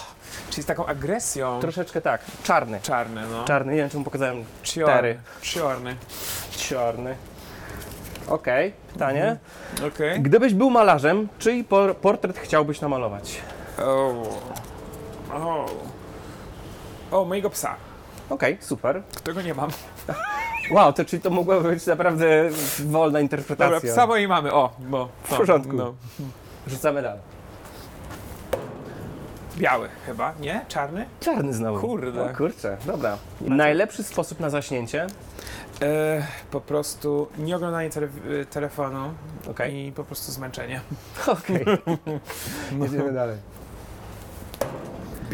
Czyli 0.51 0.63
z 0.63 0.67
taką 0.67 0.87
agresją. 0.87 1.61
Troszeczkę 1.61 2.01
tak. 2.01 2.21
Czarny. 2.43 2.81
Czarny, 2.83 3.23
no. 3.31 3.45
Czarny, 3.45 3.73
nie 3.73 3.79
wiem, 3.79 3.91
czy 3.91 3.99
mu 3.99 4.05
pokazałem. 4.05 4.45
Czarny. 4.63 5.19
Czarny. 5.43 5.97
Czarny. 6.57 7.17
Okej, 8.29 8.73
pytanie. 8.93 9.37
Okej. 9.87 10.21
Gdybyś 10.21 10.55
był 10.55 10.71
malarzem, 10.71 11.29
czyj 11.39 11.65
por- 11.65 11.97
portret 11.97 12.39
chciałbyś 12.39 12.81
namalować? 12.81 13.41
O. 13.79 14.13
O. 15.35 15.67
O, 17.11 17.25
mojego 17.25 17.51
psa, 17.51 17.77
Okej, 18.31 18.59
super. 18.61 19.03
którego 19.17 19.43
nie 19.43 19.55
mam. 19.55 19.71
Wow, 20.71 20.93
to 20.93 21.05
czyli 21.05 21.23
to 21.23 21.31
mogła 21.31 21.61
być 21.61 21.87
naprawdę 21.87 22.27
wolna 22.87 23.21
interpretacja. 23.21 23.75
Dobra, 23.81 23.93
psa 23.93 24.07
mojej 24.07 24.29
mamy, 24.29 24.53
o, 24.53 24.71
bo. 24.79 25.09
W 25.23 25.37
porządku. 25.37 25.73
No. 25.73 25.95
Rzucamy 26.67 27.03
dalej. 27.03 27.21
Biały 29.57 29.89
chyba, 30.07 30.33
nie? 30.41 30.65
Czarny? 30.69 31.07
Czarny 31.21 31.53
znowu. 31.55 31.81
Kurde. 31.81 32.31
O 32.31 32.37
kurczę, 32.37 32.77
dobra. 32.87 33.19
Najlepszy 33.41 34.03
sposób 34.03 34.41
na 34.41 34.51
zaśnięcie? 34.51 35.07
E, 35.83 36.27
po 36.51 36.61
prostu 36.61 37.29
nie 37.39 37.57
oglądanie 37.57 37.91
tele, 37.91 38.09
telefonu 38.51 39.15
Okej. 39.51 39.87
i 39.87 39.93
po 39.93 40.05
prostu 40.05 40.33
zmęczenie. 40.33 40.81
Okej. 41.27 41.65
Jedziemy 42.81 43.13
dalej. 43.13 43.37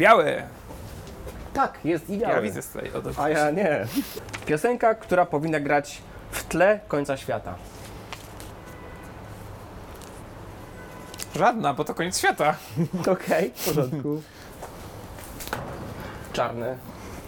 Biały! 0.01 0.43
Tak, 1.53 1.79
jest 1.83 2.09
idealny. 2.09 2.35
Ja 2.35 2.41
widzę 2.41 2.61
tutaj. 2.63 2.91
O, 2.93 3.01
to- 3.01 3.23
A 3.23 3.29
ja 3.29 3.51
nie. 3.51 3.85
Piosenka, 4.45 4.95
która 4.95 5.25
powinna 5.25 5.59
grać 5.59 6.01
w 6.31 6.43
tle 6.43 6.79
końca 6.87 7.17
świata. 7.17 7.55
Żadna, 11.35 11.73
bo 11.73 11.83
to 11.83 11.93
koniec 11.93 12.17
świata. 12.17 12.55
Okej, 13.13 13.51
w 13.55 13.65
porządku. 13.65 14.21
Czarny. 16.33 16.77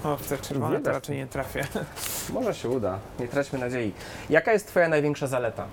O, 0.03 0.17
w 0.17 0.27
te 0.27 0.37
czerwone 0.37 0.79
to 0.79 0.91
raczej 0.91 1.17
nie 1.17 1.27
trafię. 1.27 1.67
Może 2.33 2.53
się 2.55 2.69
uda. 2.69 2.99
Nie 3.19 3.27
traćmy 3.27 3.59
nadziei. 3.59 3.93
Jaka 4.29 4.53
jest 4.53 4.67
Twoja 4.67 4.87
największa 4.89 5.27
zaleta? 5.27 5.65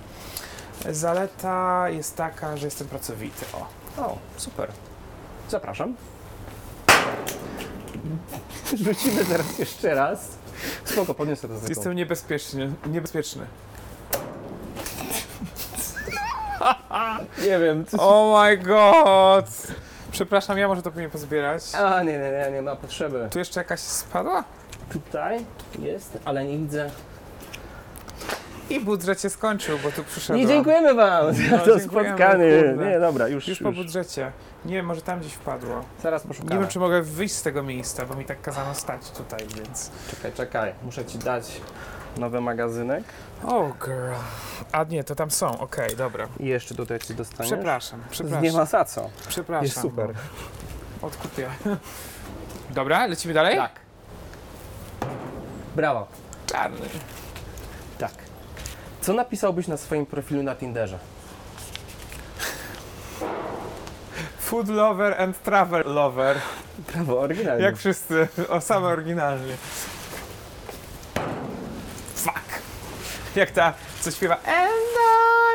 Zaleta 0.91 1.89
jest 1.89 2.17
taka, 2.17 2.57
że 2.57 2.67
jestem 2.67 2.87
pracowity. 2.89 3.47
O. 3.53 3.67
O, 4.03 4.19
super. 4.37 4.69
Zapraszam. 5.49 5.95
Rzucimy 8.85 9.25
teraz 9.25 9.59
jeszcze 9.59 9.95
raz. 9.95 10.29
Spoko, 10.85 11.15
podniosę 11.15 11.49
to 11.49 11.59
z 11.59 11.69
Jestem 11.69 11.93
niebezpieczny. 11.93 12.73
Niebezpieczny. 12.87 13.47
Nie 17.43 17.59
wiem. 17.59 17.87
Co... 17.87 17.97
Oh 18.01 18.45
my 18.45 18.57
god! 18.57 19.47
Przepraszam, 20.13 20.59
ja 20.59 20.69
może 20.69 20.83
to 20.83 20.91
powinien 20.91 21.11
pozbierać. 21.11 21.63
A, 21.75 22.03
nie, 22.03 22.13
nie, 22.13 22.31
nie, 22.31 22.51
nie 22.53 22.63
ma 22.63 22.77
potrzeby. 22.77 23.29
Tu 23.31 23.39
jeszcze 23.39 23.61
jakaś 23.61 23.81
spadła? 23.81 24.45
Tutaj 24.93 25.45
jest, 25.79 26.19
ale 26.25 26.45
nie 26.45 26.59
widzę. 26.59 26.91
I 28.71 28.81
budżet 28.81 29.21
się 29.23 29.31
skończył, 29.31 29.79
bo 29.79 29.93
tu 29.93 30.05
przyszedłem. 30.05 30.41
Nie 30.41 30.47
dziękujemy 30.47 30.95
Wam 30.95 31.35
za 31.35 31.43
No, 31.51 31.59
to 31.59 31.79
dziękujemy, 31.79 32.09
spotkanie. 32.09 32.63
kurde. 32.69 32.87
Nie, 32.91 33.01
dobra, 33.01 33.29
już, 33.29 33.49
Już 33.49 33.59
po 33.63 33.73
budżecie. 33.73 34.33
Nie 34.65 34.75
wiem, 34.75 34.87
może 34.87 35.03
tam 35.03 35.21
gdzieś 35.21 35.33
wpadło. 35.33 35.85
Zaraz 36.03 36.25
Nie 36.25 36.29
poszukamy. 36.29 36.61
wiem, 36.61 36.69
czy 36.69 36.79
mogę 36.79 37.03
wyjść 37.03 37.35
z 37.35 37.43
tego 37.43 37.63
miejsca, 37.63 38.07
bo 38.07 38.15
mi 38.15 38.25
tak 38.25 38.41
kazano 38.43 38.75
stać 38.75 39.11
tutaj, 39.11 39.41
więc... 39.57 39.91
Czekaj, 40.11 40.33
czekaj. 40.33 40.73
Muszę 40.83 41.05
Ci 41.05 41.19
dać 41.19 41.61
nowy 42.19 42.41
magazynek. 42.41 43.05
Oh 43.47 43.73
girl. 43.85 44.13
A 44.73 44.85
nie, 44.85 45.05
to 45.05 45.15
tam 45.15 45.31
są, 45.31 45.59
okej, 45.59 45.97
dobra. 45.97 46.29
I 46.41 46.47
jeszcze 46.47 46.75
tutaj 46.75 46.99
Ci 46.99 47.15
dostaniesz. 47.15 47.53
Przepraszam, 47.53 48.01
przepraszam. 48.11 48.43
Nie 48.43 48.53
ma 48.53 48.65
za 48.65 48.85
co. 48.85 49.11
Przepraszam. 49.29 49.65
Jest 49.65 49.81
super. 49.81 50.11
Odkupię. 51.03 51.49
Dobra, 52.71 53.07
lecimy 53.07 53.35
dalej? 53.35 53.57
Tak. 53.57 53.73
Brawo. 55.77 56.07
Czarny. 56.47 56.87
Tak. 57.99 58.13
Co 59.01 59.13
napisałbyś 59.13 59.67
na 59.67 59.77
swoim 59.77 60.07
profilu 60.07 60.43
na 60.43 60.55
Tinderze? 60.55 60.99
Food 64.39 64.69
lover 64.69 65.23
and 65.23 65.43
travel 65.43 65.83
lover. 65.87 66.41
Brawo, 66.93 67.21
oryginalnie. 67.21 67.65
Jak 67.65 67.77
wszyscy, 67.77 68.29
o 68.49 68.61
same 68.61 68.87
oryginalnie. 68.87 69.57
Fuck. 72.15 72.63
Jak 73.37 73.51
ta, 73.51 73.75
co 74.01 74.11
śpiewa 74.11 74.35
And 74.35 74.71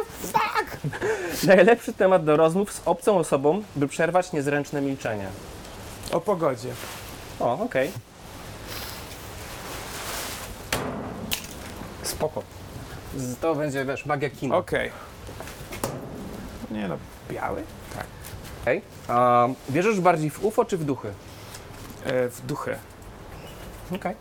I 0.01 0.27
fuck. 0.27 0.77
Najlepszy 1.43 1.93
temat 1.93 2.25
do 2.25 2.37
rozmów 2.37 2.73
z 2.73 2.81
obcą 2.85 3.17
osobą, 3.17 3.63
by 3.75 3.87
przerwać 3.87 4.33
niezręczne 4.33 4.81
milczenie. 4.81 5.27
O 6.11 6.21
pogodzie. 6.21 6.69
O, 7.39 7.53
okej. 7.59 7.91
Spoko. 12.03 12.54
Z- 13.15 13.37
To 13.39 13.55
będzie, 13.55 13.85
wiesz, 13.85 14.05
magia 14.05 14.29
kina. 14.29 14.57
Okej. 14.57 14.91
Nie 16.71 16.87
no, 16.87 16.97
biały? 17.31 17.63
Tak. 17.95 18.05
Okej. 18.61 18.81
A 19.07 19.47
wierzysz 19.69 19.99
bardziej 19.99 20.29
w 20.29 20.45
UFO 20.45 20.65
czy 20.65 20.77
w 20.77 20.83
duchy? 20.85 21.07
E, 22.05 22.29
w 22.29 22.41
duchy. 22.45 22.75
Okej. 23.95 24.15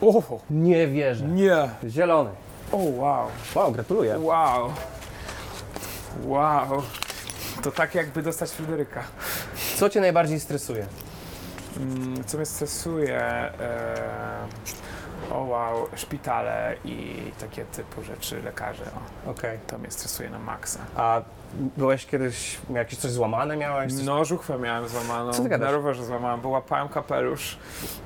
O, 0.00 0.22
Nie 0.50 0.86
wierzę. 0.88 1.24
nie. 1.24 1.68
Zielony. 1.88 2.30
O, 2.72 2.76
wow. 2.76 3.26
Wow, 3.54 3.72
gratuluję. 3.72 4.18
Wow. 4.18 4.72
Wow. 6.24 6.82
To 7.62 7.70
tak 7.72 7.94
jakby 7.94 8.22
dostać 8.22 8.50
Fryderyka. 8.50 9.02
Co 9.76 9.90
cię 9.90 10.00
najbardziej 10.00 10.40
stresuje? 10.40 10.86
Mm, 11.76 12.24
Co 12.24 12.36
mnie 12.36 12.46
stresuje? 12.46 13.16
E, 13.20 13.54
o 15.30 15.44
wow, 15.44 15.88
szpitale 15.96 16.76
i 16.84 17.22
takie 17.40 17.64
typu 17.64 18.02
rzeczy, 18.02 18.42
lekarze. 18.42 18.84
Okej. 19.26 19.58
to 19.66 19.78
mnie 19.78 19.90
stresuje 19.90 20.30
na 20.30 20.38
maksa. 20.38 20.78
A 20.96 21.22
byłeś 21.76 22.06
kiedyś, 22.06 22.58
jakieś 22.70 22.98
coś 22.98 23.10
złamane 23.10 23.56
miałeś? 23.56 23.94
Coś... 23.94 24.04
No, 24.04 24.24
żuchwę 24.24 24.58
miałem 24.58 24.88
złamaną. 24.88 25.32
Co 25.32 25.42
ty 25.42 25.48
gadasz? 25.48 25.66
Na 25.66 25.72
rowerze 25.72 26.04
złamałem, 26.04 26.40
bo 26.40 26.48
łapałem 26.48 26.88
kapelusz. 26.88 27.58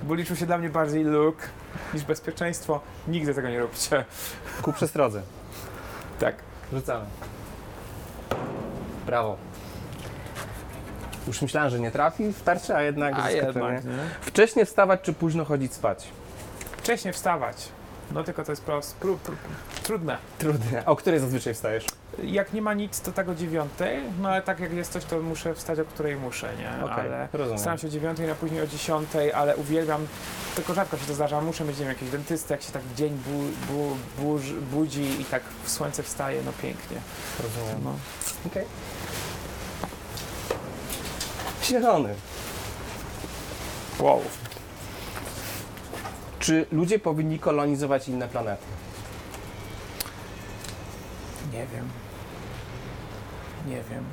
Bo 0.03 0.15
liczył 0.15 0.37
się 0.37 0.47
dla 0.47 0.59
mnie 0.59 0.69
bardziej 0.69 1.05
look 1.05 1.37
niż 1.95 2.03
bezpieczeństwo. 2.03 2.81
Nigdy 3.09 3.35
tego 3.35 3.49
nie 3.49 3.61
róbcie. 3.61 4.05
Ku 4.63 4.73
przestrodze. 4.73 5.23
Tak. 6.21 6.35
Rzucamy. 6.73 7.05
Brawo. 9.07 9.37
Już 11.27 11.43
myślałem, 11.43 11.71
że 11.71 11.81
nie 11.81 11.91
trafi 11.91 12.33
w 12.33 12.43
tarczę, 12.43 12.77
a 12.77 12.83
jednak 12.83 13.15
A 13.19 13.31
jednak, 13.31 13.85
nie? 13.85 13.93
Wcześnie 14.21 14.67
wstawać 14.67 15.01
czy 15.01 15.13
późno 15.13 15.45
chodzić 15.45 15.75
spać? 15.75 16.09
Wcześniej 16.85 17.15
wstawać. 17.15 17.57
No 18.13 18.25
tylko 18.25 18.45
to 18.45 18.53
jest 18.53 18.63
prost, 18.63 18.97
pró, 18.97 19.17
pró, 19.25 19.35
trudne. 19.83 20.19
Trudne. 20.39 20.83
A 20.87 20.91
o 20.91 20.97
której 20.97 21.21
zazwyczaj 21.21 21.55
wstajesz? 21.55 21.87
Jak 22.23 22.53
nie 22.53 22.63
ma 22.63 22.75
nic, 22.75 23.01
to 23.01 23.13
tak 23.13 23.29
o 23.29 23.35
dziewiątej, 23.35 23.99
no 24.21 24.29
ale 24.29 24.43
tak 24.43 24.61
jak 24.61 24.73
jest 24.73 24.93
coś, 24.93 25.05
to 25.05 25.21
muszę 25.21 25.55
wstać, 25.55 25.81
o 25.81 25.85
której 25.85 26.17
muszę, 26.17 26.51
nie? 26.59 26.85
Okej, 26.85 27.07
ale 27.07 27.29
rozumiem. 27.33 27.59
staram 27.59 27.79
się 27.79 27.87
o 27.87 27.91
dziewiątej, 27.91 28.27
na 28.27 28.35
później 28.35 28.63
o 28.63 28.67
dziesiątej, 28.67 29.33
ale 29.33 29.57
uwielbiam, 29.57 30.07
tylko 30.57 30.75
rzadko 30.75 30.97
się 30.97 31.07
to 31.07 31.15
zdarza, 31.15 31.41
muszę 31.41 31.65
mieć, 31.65 31.79
nie 31.79 31.85
wiem, 31.85 31.93
jakiś 31.93 32.11
dentysty, 32.11 32.55
jak 32.55 32.63
się 32.63 32.73
tak 32.73 32.83
dzień 32.97 33.19
bu, 33.27 33.73
bu, 33.73 33.97
burz, 34.19 34.53
budzi 34.53 35.21
i 35.21 35.25
tak 35.25 35.43
w 35.65 35.71
słońce 35.71 36.03
wstaje, 36.03 36.43
no 36.43 36.53
pięknie. 36.63 36.97
Rozumiem. 37.43 37.85
No. 37.85 37.95
Okej. 38.47 38.65
Zielony. 41.63 42.15
Wow. 43.99 44.21
Czy 46.39 46.67
ludzie 46.73 46.99
powinni 46.99 47.39
kolonizować 47.39 48.09
inne 48.09 48.29
planety? 48.29 48.63
Nie 51.53 51.67
wiem. 51.67 51.89
Nie 53.67 53.83
wiem. 53.91 54.05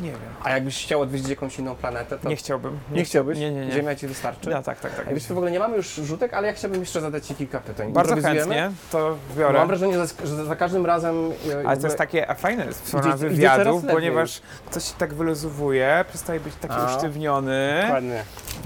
Nie 0.00 0.10
wiem. 0.10 0.20
A 0.42 0.50
jakbyś 0.50 0.84
chciał 0.84 1.00
odwiedzić 1.00 1.28
jakąś 1.28 1.58
inną 1.58 1.74
planetę, 1.74 2.18
to 2.18 2.28
Nie 2.28 2.36
chciałbym. 2.36 2.78
nie 2.92 3.04
chciałbyś? 3.04 3.38
Nie, 3.38 3.52
nie, 3.52 3.66
nie. 3.66 3.72
Ziemia 3.72 3.94
ci 3.96 4.06
wystarczy? 4.06 4.50
No, 4.50 4.62
tak, 4.62 4.80
tak, 4.80 4.94
tak. 4.96 5.14
Wiesz, 5.14 5.26
w 5.26 5.30
ogóle 5.30 5.50
nie 5.50 5.58
mamy 5.58 5.76
już 5.76 5.94
rzutek, 5.94 6.34
ale 6.34 6.46
ja 6.46 6.52
chciałbym 6.52 6.80
jeszcze 6.80 7.00
zadać 7.00 7.26
Ci 7.26 7.34
kilka 7.34 7.60
pytań. 7.60 7.92
Bardzo 7.92 8.16
chętnie 8.22 8.70
to 8.92 9.16
biorę. 9.36 9.58
Mam 9.58 9.68
wrażenie, 9.68 9.94
że 10.24 10.44
za 10.44 10.56
każdym 10.56 10.86
razem... 10.86 11.30
e, 11.64 11.68
Ale 11.68 11.76
to 11.76 11.86
jest 11.86 11.98
takie 11.98 12.34
fajne 12.38 12.66
idzie 12.98 13.12
wywiadów, 13.16 13.82
ponieważ 13.90 14.40
coś 14.70 14.84
się 14.84 14.94
tak 14.98 15.14
wyluzowuje, 15.14 16.04
przestaje 16.08 16.40
być 16.40 16.54
taki 16.54 16.74
A. 16.74 16.86
usztywniony. 16.96 17.78
Dokładnie. 17.82 18.24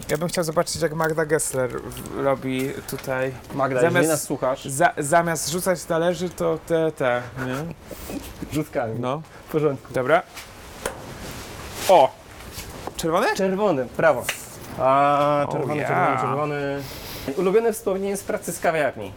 Ja 0.09 0.19
bym 0.19 0.29
chciał 0.29 0.45
zobaczyć, 0.45 0.83
jak 0.83 0.95
Magda 0.95 1.27
Gessler 1.27 1.71
robi 2.17 2.71
tutaj. 2.91 3.33
Magda, 3.55 3.81
Zamiast- 3.81 3.85
jeżeli 3.95 4.09
nas 4.09 4.23
słuchasz, 4.23 4.65
Za, 4.65 4.93
zamiast 4.99 5.49
rzucać 5.51 5.85
talerzy, 5.85 6.31
to 6.31 6.59
te, 6.67 6.93
te, 6.93 7.23
nie? 7.47 7.55
rzutkami. 8.53 8.95
No, 9.01 9.23
W 9.49 9.53
porządku. 9.53 9.95
dobra. 9.95 10.23
O! 11.89 12.11
Czerwony? 12.97 13.27
Czerwony, 13.37 13.87
prawo. 13.87 14.25
A, 14.79 15.45
Oh, 15.49 15.53
czerwony, 15.53 15.77
yeah. 15.77 15.89
czerwony, 15.89 16.21
czerwony. 16.21 16.83
Ulubione 17.37 17.73
wspomnienie 17.73 18.17
z 18.17 18.23
pracy 18.23 18.53
z 18.53 18.61
kawiarni. 18.61 19.13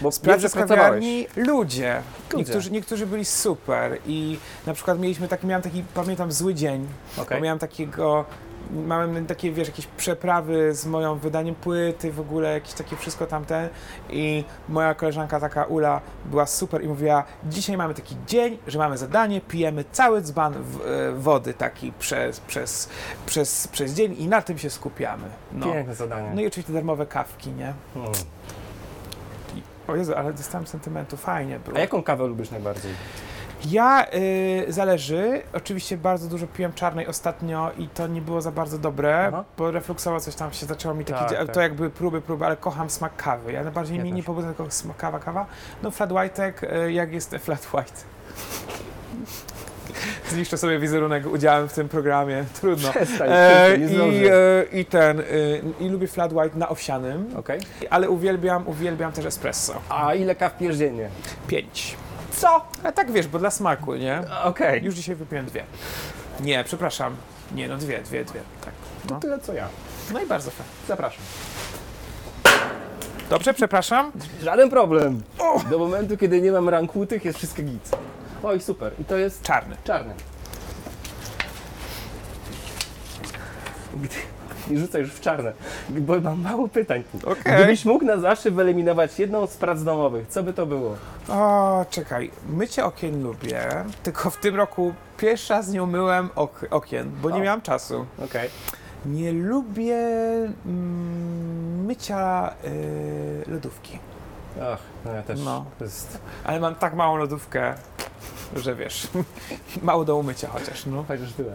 Bo 0.00 0.12
Z 0.12 0.18
wiem, 0.18 0.24
pracy 0.24 0.40
że 0.40 0.48
z 0.48 0.52
pracowałeś. 0.52 0.84
kawiarni 0.86 1.26
ludzie. 1.36 2.02
Ludzie. 2.32 2.36
Niektórzy, 2.38 2.70
niektórzy 2.70 3.06
byli 3.06 3.24
super 3.24 3.98
i 4.06 4.38
na 4.66 4.74
przykład 4.74 4.98
mieliśmy 4.98 5.28
taki, 5.28 5.46
miałem 5.46 5.62
taki, 5.62 5.84
pamiętam, 5.94 6.32
zły 6.32 6.54
dzień, 6.54 6.88
Okej. 7.18 7.38
bo 7.38 7.44
miałem 7.44 7.58
takiego, 7.58 8.24
miałem 8.86 9.26
takie, 9.26 9.52
wiesz, 9.52 9.68
jakieś 9.68 9.86
przeprawy 9.86 10.74
z 10.74 10.86
moją 10.86 11.18
wydaniem 11.18 11.54
płyty, 11.54 12.12
w 12.12 12.20
ogóle 12.20 12.52
jakieś 12.52 12.72
takie 12.72 12.96
wszystko 12.96 13.26
tamte 13.26 13.68
i 14.10 14.44
moja 14.68 14.94
koleżanka 14.94 15.40
taka 15.40 15.64
Ula 15.64 16.00
była 16.24 16.46
super 16.46 16.84
i 16.84 16.88
mówiła, 16.88 17.24
dzisiaj 17.44 17.76
mamy 17.76 17.94
taki 17.94 18.16
dzień, 18.26 18.58
że 18.66 18.78
mamy 18.78 18.98
zadanie, 18.98 19.40
pijemy 19.40 19.84
cały 19.92 20.22
dzban 20.22 20.52
w, 20.52 20.80
e, 20.80 21.12
wody 21.12 21.54
taki 21.54 21.92
przez, 21.92 22.40
przez, 22.40 22.88
przez, 23.26 23.68
przez 23.68 23.92
dzień 23.94 24.14
i 24.18 24.28
na 24.28 24.42
tym 24.42 24.58
się 24.58 24.70
skupiamy. 24.70 25.28
No. 25.52 25.66
Piękne 25.66 25.94
zadanie. 25.94 26.30
no 26.34 26.40
i 26.40 26.46
oczywiście 26.46 26.72
darmowe 26.72 27.06
kawki, 27.06 27.50
nie? 27.50 27.72
Hmm. 27.94 28.12
O 29.88 29.96
Jezu, 29.96 30.14
ale 30.14 30.32
dostałem 30.32 30.66
sentymentu, 30.66 31.16
fajnie 31.16 31.58
było. 31.58 31.76
A 31.76 31.80
jaką 31.80 32.02
kawę 32.02 32.26
lubisz 32.26 32.50
najbardziej? 32.50 32.92
Ja 33.70 34.06
y, 34.14 34.72
zależy. 34.72 35.42
Oczywiście 35.52 35.96
bardzo 35.96 36.28
dużo 36.28 36.46
piłem 36.46 36.72
czarnej 36.72 37.06
ostatnio 37.06 37.70
i 37.78 37.88
to 37.88 38.06
nie 38.06 38.20
było 38.20 38.40
za 38.40 38.52
bardzo 38.52 38.78
dobre, 38.78 39.24
Aha. 39.28 39.44
bo 39.58 39.70
refluksowo 39.70 40.20
coś 40.20 40.34
tam 40.34 40.52
się 40.52 40.66
zaczęło 40.66 40.94
mi 40.94 41.04
taki. 41.04 41.34
Tak, 41.34 41.46
tak. 41.46 41.54
To 41.54 41.60
jakby 41.60 41.90
próby, 41.90 42.20
próby, 42.20 42.46
ale 42.46 42.56
kocham 42.56 42.90
smak 42.90 43.16
kawy. 43.16 43.52
Ja 43.52 43.62
najbardziej 43.64 43.96
Ja 43.96 44.02
nie, 44.04 44.12
nie 44.12 44.22
pobudzę 44.22 44.46
tylko 44.46 44.70
smak 44.70 44.96
kawa, 44.96 45.18
kawa. 45.18 45.46
No 45.82 45.90
flat 45.90 46.10
white'ek, 46.10 46.52
y, 46.86 46.92
jak 46.92 47.12
jest 47.12 47.36
flat 47.40 47.68
white. 47.74 47.92
Zniszczę 50.30 50.58
sobie 50.58 50.78
wizerunek 50.78 51.26
udziałem 51.26 51.68
w 51.68 51.72
tym 51.72 51.88
programie. 51.88 52.44
Trudno. 52.60 52.90
Przestań, 52.90 53.28
E, 53.30 53.76
i, 53.76 54.26
e, 54.26 54.80
I 54.80 54.84
ten, 54.84 55.20
y, 55.20 55.24
i 55.80 55.88
lubię 55.88 56.06
flat 56.08 56.32
white 56.32 56.58
na 56.58 56.68
owsianym, 56.68 57.36
Okej. 57.36 57.60
ale 57.90 58.10
uwielbiam, 58.10 58.68
uwielbiam 58.68 59.12
też 59.12 59.24
espresso. 59.24 59.74
A 59.88 60.14
ile 60.14 60.34
kaw 60.34 60.56
pijesz 60.58 60.76
dziennie? 60.76 61.08
Pięć. 61.46 61.96
Co? 62.36 62.64
A 62.84 62.92
tak 62.92 63.12
wiesz, 63.12 63.26
bo 63.28 63.38
dla 63.38 63.50
smaku, 63.50 63.94
nie? 63.94 64.20
Okej. 64.44 64.84
Już 64.84 64.94
dzisiaj 64.94 65.14
wypiłem 65.14 65.46
dwie. 65.46 65.64
Nie, 66.40 66.64
przepraszam. 66.64 67.16
Nie, 67.54 67.68
no 67.68 67.76
dwie, 67.76 68.02
dwie, 68.02 68.24
dwie. 68.24 68.40
Tak. 68.64 68.74
To 69.08 69.14
No, 69.14 69.20
tyle 69.20 69.38
co 69.38 69.52
ja. 69.52 69.68
no 70.12 70.20
i 70.20 70.26
bardzo 70.26 70.50
fajnie. 70.50 70.72
Zapraszam. 70.88 71.22
Dobrze, 73.30 73.54
przepraszam. 73.54 74.12
Żaden 74.42 74.70
problem. 74.70 75.22
Do 75.70 75.78
momentu, 75.78 76.16
kiedy 76.16 76.40
nie 76.40 76.52
mam 76.52 76.68
rankutych, 76.68 77.24
jest 77.24 77.38
wszystko 77.38 77.62
git. 77.62 77.90
Oj, 78.42 78.60
super. 78.60 78.92
I 79.00 79.04
to 79.04 79.16
jest 79.16 79.42
Czarny. 79.42 79.76
czarny. 79.84 80.14
Gdy... 83.96 84.08
Nie 84.70 84.78
rzucaj 84.78 85.00
już 85.00 85.10
w 85.12 85.20
czarne, 85.20 85.52
bo 85.88 86.20
mam 86.20 86.40
mało 86.40 86.68
pytań. 86.68 87.02
Okej. 87.26 87.54
Gdybyś 87.56 87.84
mógł 87.84 88.04
na 88.04 88.16
zawsze 88.16 88.50
wyeliminować 88.50 89.18
jedną 89.18 89.46
z 89.46 89.56
prac 89.56 89.82
domowych, 89.84 90.28
co 90.28 90.42
by 90.42 90.52
to 90.52 90.66
było? 90.66 90.96
O, 91.28 91.84
czekaj. 91.90 92.30
Mycie 92.48 92.84
okien 92.84 93.22
lubię, 93.22 93.68
tylko 94.02 94.30
w 94.30 94.36
tym 94.36 94.56
roku 94.56 94.94
pierwszy 95.18 95.52
raz 95.52 95.68
nie 95.68 95.82
umyłem 95.82 96.28
ok- 96.34 96.66
okien, 96.70 97.12
bo 97.22 97.30
nie 97.30 97.36
O. 97.36 97.40
miałam 97.40 97.62
czasu. 97.62 98.06
Okej. 98.24 98.50
Nie 99.06 99.32
lubię 99.32 99.96
mm, 100.66 101.84
mycia 101.84 102.52
y, 102.64 103.44
lodówki, 103.46 103.98
Ach, 104.72 104.78
no 105.04 105.12
ja 105.12 105.22
też. 105.22 105.40
No. 105.44 105.64
Jest... 105.80 106.18
ale 106.44 106.60
mam 106.60 106.74
tak 106.74 106.94
małą 106.94 107.16
lodówkę, 107.16 107.74
że 108.56 108.74
wiesz, 108.74 109.08
mało 109.82 110.04
do 110.04 110.16
umycia 110.16 110.48
chociaż, 110.48 110.86
no. 110.86 111.04
Chociaż 111.08 111.32
tyle. 111.32 111.52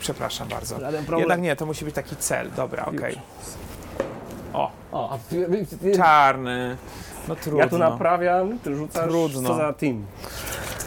Przepraszam 0.00 0.48
bardzo. 0.48 0.80
Żaden 0.80 1.04
problem. 1.04 1.20
Jednak 1.20 1.40
nie, 1.40 1.56
to 1.56 1.66
musi 1.66 1.84
być 1.84 1.94
taki 1.94 2.16
cel. 2.16 2.50
Dobra, 2.56 2.86
okej. 2.86 3.14
Już. 3.14 3.22
O, 4.52 4.70
O, 4.92 5.18
czarny. 5.96 6.76
No 7.28 7.36
trudno. 7.36 7.60
ja 7.60 7.68
tu 7.68 7.78
naprawiam, 7.78 8.58
ty 8.58 8.76
rzucasz. 8.76 9.08
Trudno. 9.08 9.48
Co 9.48 9.56
za 9.56 9.72
team. 9.72 10.06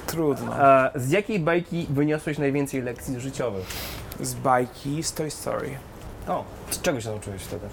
Trudno. 0.05 0.53
A, 0.53 0.89
z 0.95 1.09
jakiej 1.09 1.39
bajki 1.39 1.87
wyniosłeś 1.89 2.37
najwięcej 2.37 2.81
lekcji 2.81 3.19
życiowych? 3.19 3.65
Z 4.21 4.33
bajki 4.33 5.03
z 5.03 5.13
Toy 5.13 5.31
Story. 5.31 5.69
O, 6.27 6.43
z 6.69 6.81
czego 6.81 7.01
się 7.01 7.09
nauczyłeś 7.09 7.41
wtedy? 7.41 7.67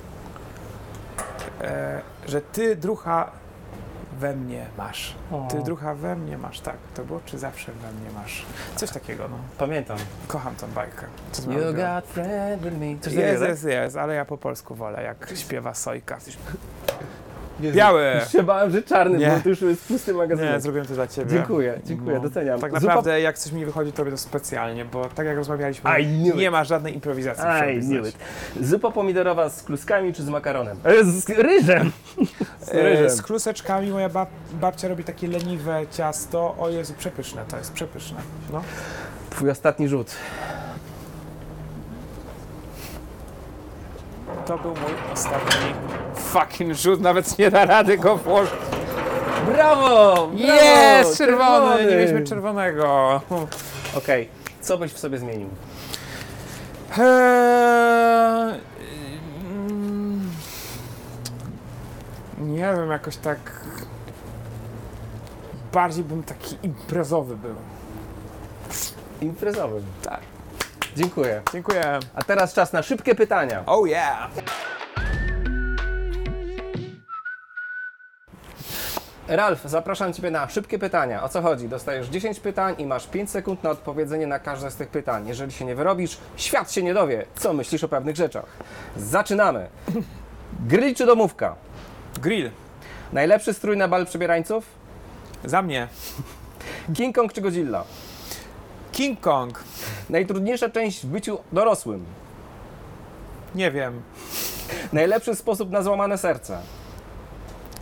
E, 1.61 2.01
że 2.27 2.41
ty 2.41 2.77
drucha 2.77 3.31
we 4.19 4.37
mnie 4.37 4.67
masz. 4.79 5.15
Ty 5.51 5.59
O. 5.59 5.63
drucha 5.63 5.95
we 5.95 6.17
mnie 6.17 6.39
masz, 6.39 6.61
tak. 6.61 6.77
To 6.95 7.05
było, 7.05 7.21
czy 7.27 7.39
zawsze 7.39 7.73
we 7.73 7.93
mnie 7.93 8.11
masz? 8.15 8.45
Coś 8.77 8.91
takiego, 8.91 9.29
no. 9.29 9.37
Pamiętam. 9.59 9.97
Kocham 10.29 10.57
tą 10.57 10.67
bajkę. 10.67 11.07
Co 11.33 11.43
ty 11.43 11.53
You 11.53 11.61
got 11.75 12.05
friend 12.07 12.63
with 12.63 12.77
me. 12.79 12.99
Coś 13.01 13.13
Jest, 13.13 13.41
tak? 13.41 13.49
jest, 13.49 13.65
jest, 13.65 13.97
ale 13.97 14.15
ja 14.15 14.25
po 14.25 14.39
polsku 14.39 14.75
wolę, 14.75 15.03
jak 15.03 15.33
śpiewa 15.37 15.75
Sojka. 15.75 16.19
Jezu, 17.61 17.77
Biały! 17.77 18.05
Już 18.21 18.33
się 18.33 18.43
bałem, 18.43 18.71
że 18.71 18.83
czarny, 18.83 19.19
Nie. 19.19 19.29
bo 19.29 19.41
to 19.43 19.49
już 19.49 19.61
jest 19.63 19.89
pusty 19.89 20.15
magazyn. 20.15 20.47
Nie, 20.53 20.61
zrobiłem 20.61 20.87
to 20.87 20.95
dla 20.95 21.07
ciebie. 21.07 21.31
Dziękuję, 21.31 21.81
dziękuję, 21.85 22.15
No. 22.17 22.21
doceniam. 22.23 22.61
Tak 22.61 22.73
Zupa- 22.73 22.87
naprawdę, 22.87 23.21
jak 23.21 23.39
coś 23.39 23.53
mi 23.53 23.65
wychodzi, 23.65 23.93
to 23.93 23.99
robię 24.05 24.11
to 24.11 24.19
specjalnie, 24.19 24.85
bo 24.85 25.05
tak 25.15 25.27
jak 25.27 25.37
rozmawialiśmy, 25.37 25.91
nie 26.35 26.45
it. 26.45 26.53
ma 26.53 26.65
żadnej 26.65 26.95
improwizacji 26.95 27.45
I 27.79 27.81
knew 27.81 28.09
it. 28.09 28.17
Zupa 28.61 28.91
pomidorowa 28.91 29.49
z 29.49 29.63
kluskami 29.63 30.13
czy 30.15 30.23
z 30.23 30.29
makaronem? 30.29 30.77
E, 30.85 31.05
z 31.05 31.29
ryżem! 31.29 31.93
Z 32.61 32.69
E, 32.75 32.83
ryżem. 32.83 33.11
z 33.11 33.23
kluseczkami 33.23 33.91
moja 33.91 34.09
bab 34.09 34.29
babcia 34.61 34.89
robi 34.89 35.05
takie 35.05 35.29
leniwe 35.29 35.81
ciasto. 35.91 36.55
O 36.59 36.69
Jezu, 36.69 36.95
przepyszne 36.99 37.43
to 37.49 37.57
jest, 37.57 37.73
przepyszne. 37.73 38.19
No. 38.53 38.63
Twój 39.31 39.51
ostatni 39.51 39.89
rzut. 39.89 40.11
To 44.47 44.59
był 44.59 44.71
mój 44.71 45.13
ostatni 45.13 45.75
fucking 46.15 46.75
rzut, 46.75 47.01
nawet 47.01 47.39
nie 47.39 47.51
da 47.51 47.65
rady 47.65 47.99
go 47.99 48.17
włożyć. 48.17 48.55
Brawo! 49.47 50.31
Jest, 50.35 51.19
czerwony, 51.19 51.85
nie 51.85 51.97
mieliśmy 51.97 52.25
czerwonego. 52.25 53.21
Okej, 53.97 54.29
co 54.61 54.79
byś 54.79 54.93
w 54.93 54.99
sobie 54.99 55.19
zmienił? 55.19 55.49
Eee, 56.99 58.61
mm, 59.51 60.31
nie 62.39 62.75
wiem, 62.77 62.91
jakoś 62.91 63.17
tak 63.17 63.39
bardziej 65.73 66.05
bym 66.05 66.23
taki 66.23 66.57
imprezowy 66.63 67.37
był. 67.37 67.55
Imprezowym. 69.21 69.83
Tak. 70.03 70.21
Dziękuję. 70.97 71.43
Dziękuję. 71.53 72.01
A 72.15 72.23
teraz 72.23 72.55
czas 72.55 72.73
na 72.73 72.83
szybkie 72.83 73.15
pytania. 73.15 73.63
Oh 73.67 73.89
yeah. 73.89 74.31
Ralf, 79.29 79.63
zapraszam 79.65 80.13
Ciebie 80.13 80.31
na 80.31 80.49
szybkie 80.49 80.79
pytania. 80.79 81.23
O 81.23 81.29
co 81.29 81.43
chodzi? 81.43 81.69
Dostajesz 81.69 82.09
10 82.09 82.41
pytań 82.41 82.75
i 82.79 82.87
masz 82.87 83.07
5 83.07 83.31
sekund 83.31 83.63
na 83.63 83.71
odpowiedzenie 83.71 84.27
na 84.27 84.39
każde 84.39 84.71
z 84.71 84.77
tych 84.77 84.89
pytań. 84.89 85.29
Jeżeli 85.29 85.53
się 85.53 85.65
nie 85.65 85.75
wyrobisz, 85.75 86.19
świat 86.37 86.73
się 86.73 86.83
nie 86.83 86.95
dowie, 86.95 87.27
co 87.37 87.53
myślisz 87.53 87.85
o 87.85 87.89
pewnych 87.89 88.17
rzeczach. 88.17 88.47
Zaczynamy. 88.97 89.69
Grill 90.69 90.95
czy 90.95 91.07
domówka? 91.07 91.55
Grill. 92.23 92.51
Najlepszy 93.13 93.55
strój 93.55 93.77
na 93.77 93.89
bal 93.89 94.07
przebierańców? 94.07 94.65
Za 95.45 95.63
mnie. 95.63 95.89
King 96.95 97.17
Kong 97.17 97.33
czy 97.33 97.41
Godzilla? 97.41 97.85
King 98.97 99.21
Kong. 99.21 99.65
Najtrudniejsza 100.11 100.71
część 100.71 101.03
w 101.03 101.07
byciu 101.07 101.39
dorosłym? 101.53 102.05
Nie 103.55 103.71
wiem. 103.71 104.03
Najlepszy 104.93 105.35
sposób 105.35 105.71
na 105.71 105.83
złamane 105.83 106.19
serce? 106.19 106.59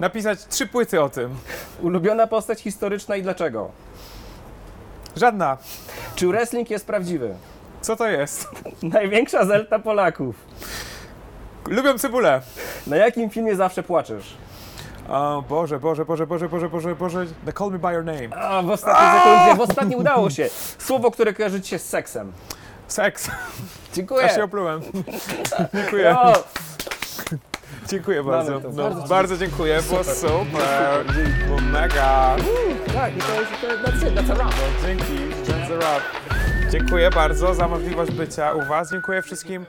Napisać 0.00 0.46
trzy 0.46 0.66
płyty 0.66 1.03
o 1.03 1.09
tym. 1.09 1.37
Ulubiona 1.83 2.27
postać 2.27 2.61
historyczna 2.61 3.16
i 3.16 3.22
dlaczego? 3.22 3.70
Żadna. 5.16 5.59
Czy 6.14 6.27
wrestling 6.27 6.70
jest 6.70 6.87
prawdziwy? 6.87 7.35
Co 7.81 7.96
to 7.96 8.09
jest? 8.09 8.48
Największa 8.83 9.44
zelta 9.44 9.79
Polaków. 9.79 10.37
Lubią 11.66 11.98
cebulę. 11.98 12.42
Na 12.87 12.96
jakim 12.96 13.31
filmie 13.31 13.57
zawsze 13.57 13.83
płaczesz? 13.83 14.37
O 15.09 15.44
Boże, 15.48 15.81
Boże, 15.81 16.05
Boże, 16.05 16.27
Boże, 16.27 16.48
Boże, 16.48 16.68
Boże, 16.68 16.94
Boże. 16.94 17.27
The 17.46 17.53
Call 17.53 17.70
Me 17.70 17.79
By 17.79 17.92
Your 17.92 18.05
Name. 18.05 18.37
A, 18.37 18.62
w 18.62 18.70
ostatniej 18.70 19.20
sekundzie, 19.20 19.55
w 19.57 19.61
ostatniej 19.61 19.98
udało 19.98 20.31
się. 20.31 20.48
Słowo, 20.85 21.11
które 21.11 21.33
kojarzy 21.35 21.61
ci 21.61 21.70
się 21.70 21.79
z 21.79 21.88
seksem. 21.88 22.33
Seks. 22.88 23.31
Dziękuję. 23.94 24.25
Aż 24.25 24.35
się 24.35 24.44
oplułem. 24.44 24.81
Dziękuję. 25.75 26.16
No, 26.25 26.33
Dziękuję 27.88 28.23
bardzo. 28.23 28.61
No, 28.61 28.90
Bardzo 28.90 29.09
bardzo, 29.09 29.37
dziękuję, 29.37 29.83
było 29.83 30.05
Super. 30.05 30.16
super. 30.16 31.05
Było 31.47 31.61
mega. 31.61 32.37
tak, 32.94 33.16
i 33.16 33.20
to 33.20 33.40
jest, 33.40 33.53
to, 33.61 33.66
that's 33.66 34.09
it, 34.09 34.14
that's 34.14 34.33
a 34.33 34.35
wrap. 34.35 34.55
Dzięki, 34.87 35.35
that's 35.47 35.73
a 35.73 35.77
wrap. 35.77 36.03
Dziękuję 36.70 37.11
bardzo 37.11 37.55
za 37.55 37.68
możliwość 37.68 38.12
bycia 38.12 38.53
u 38.53 38.64
Was. 38.68 38.90
Dziękuję 38.90 39.23
wszystkim 39.23 39.66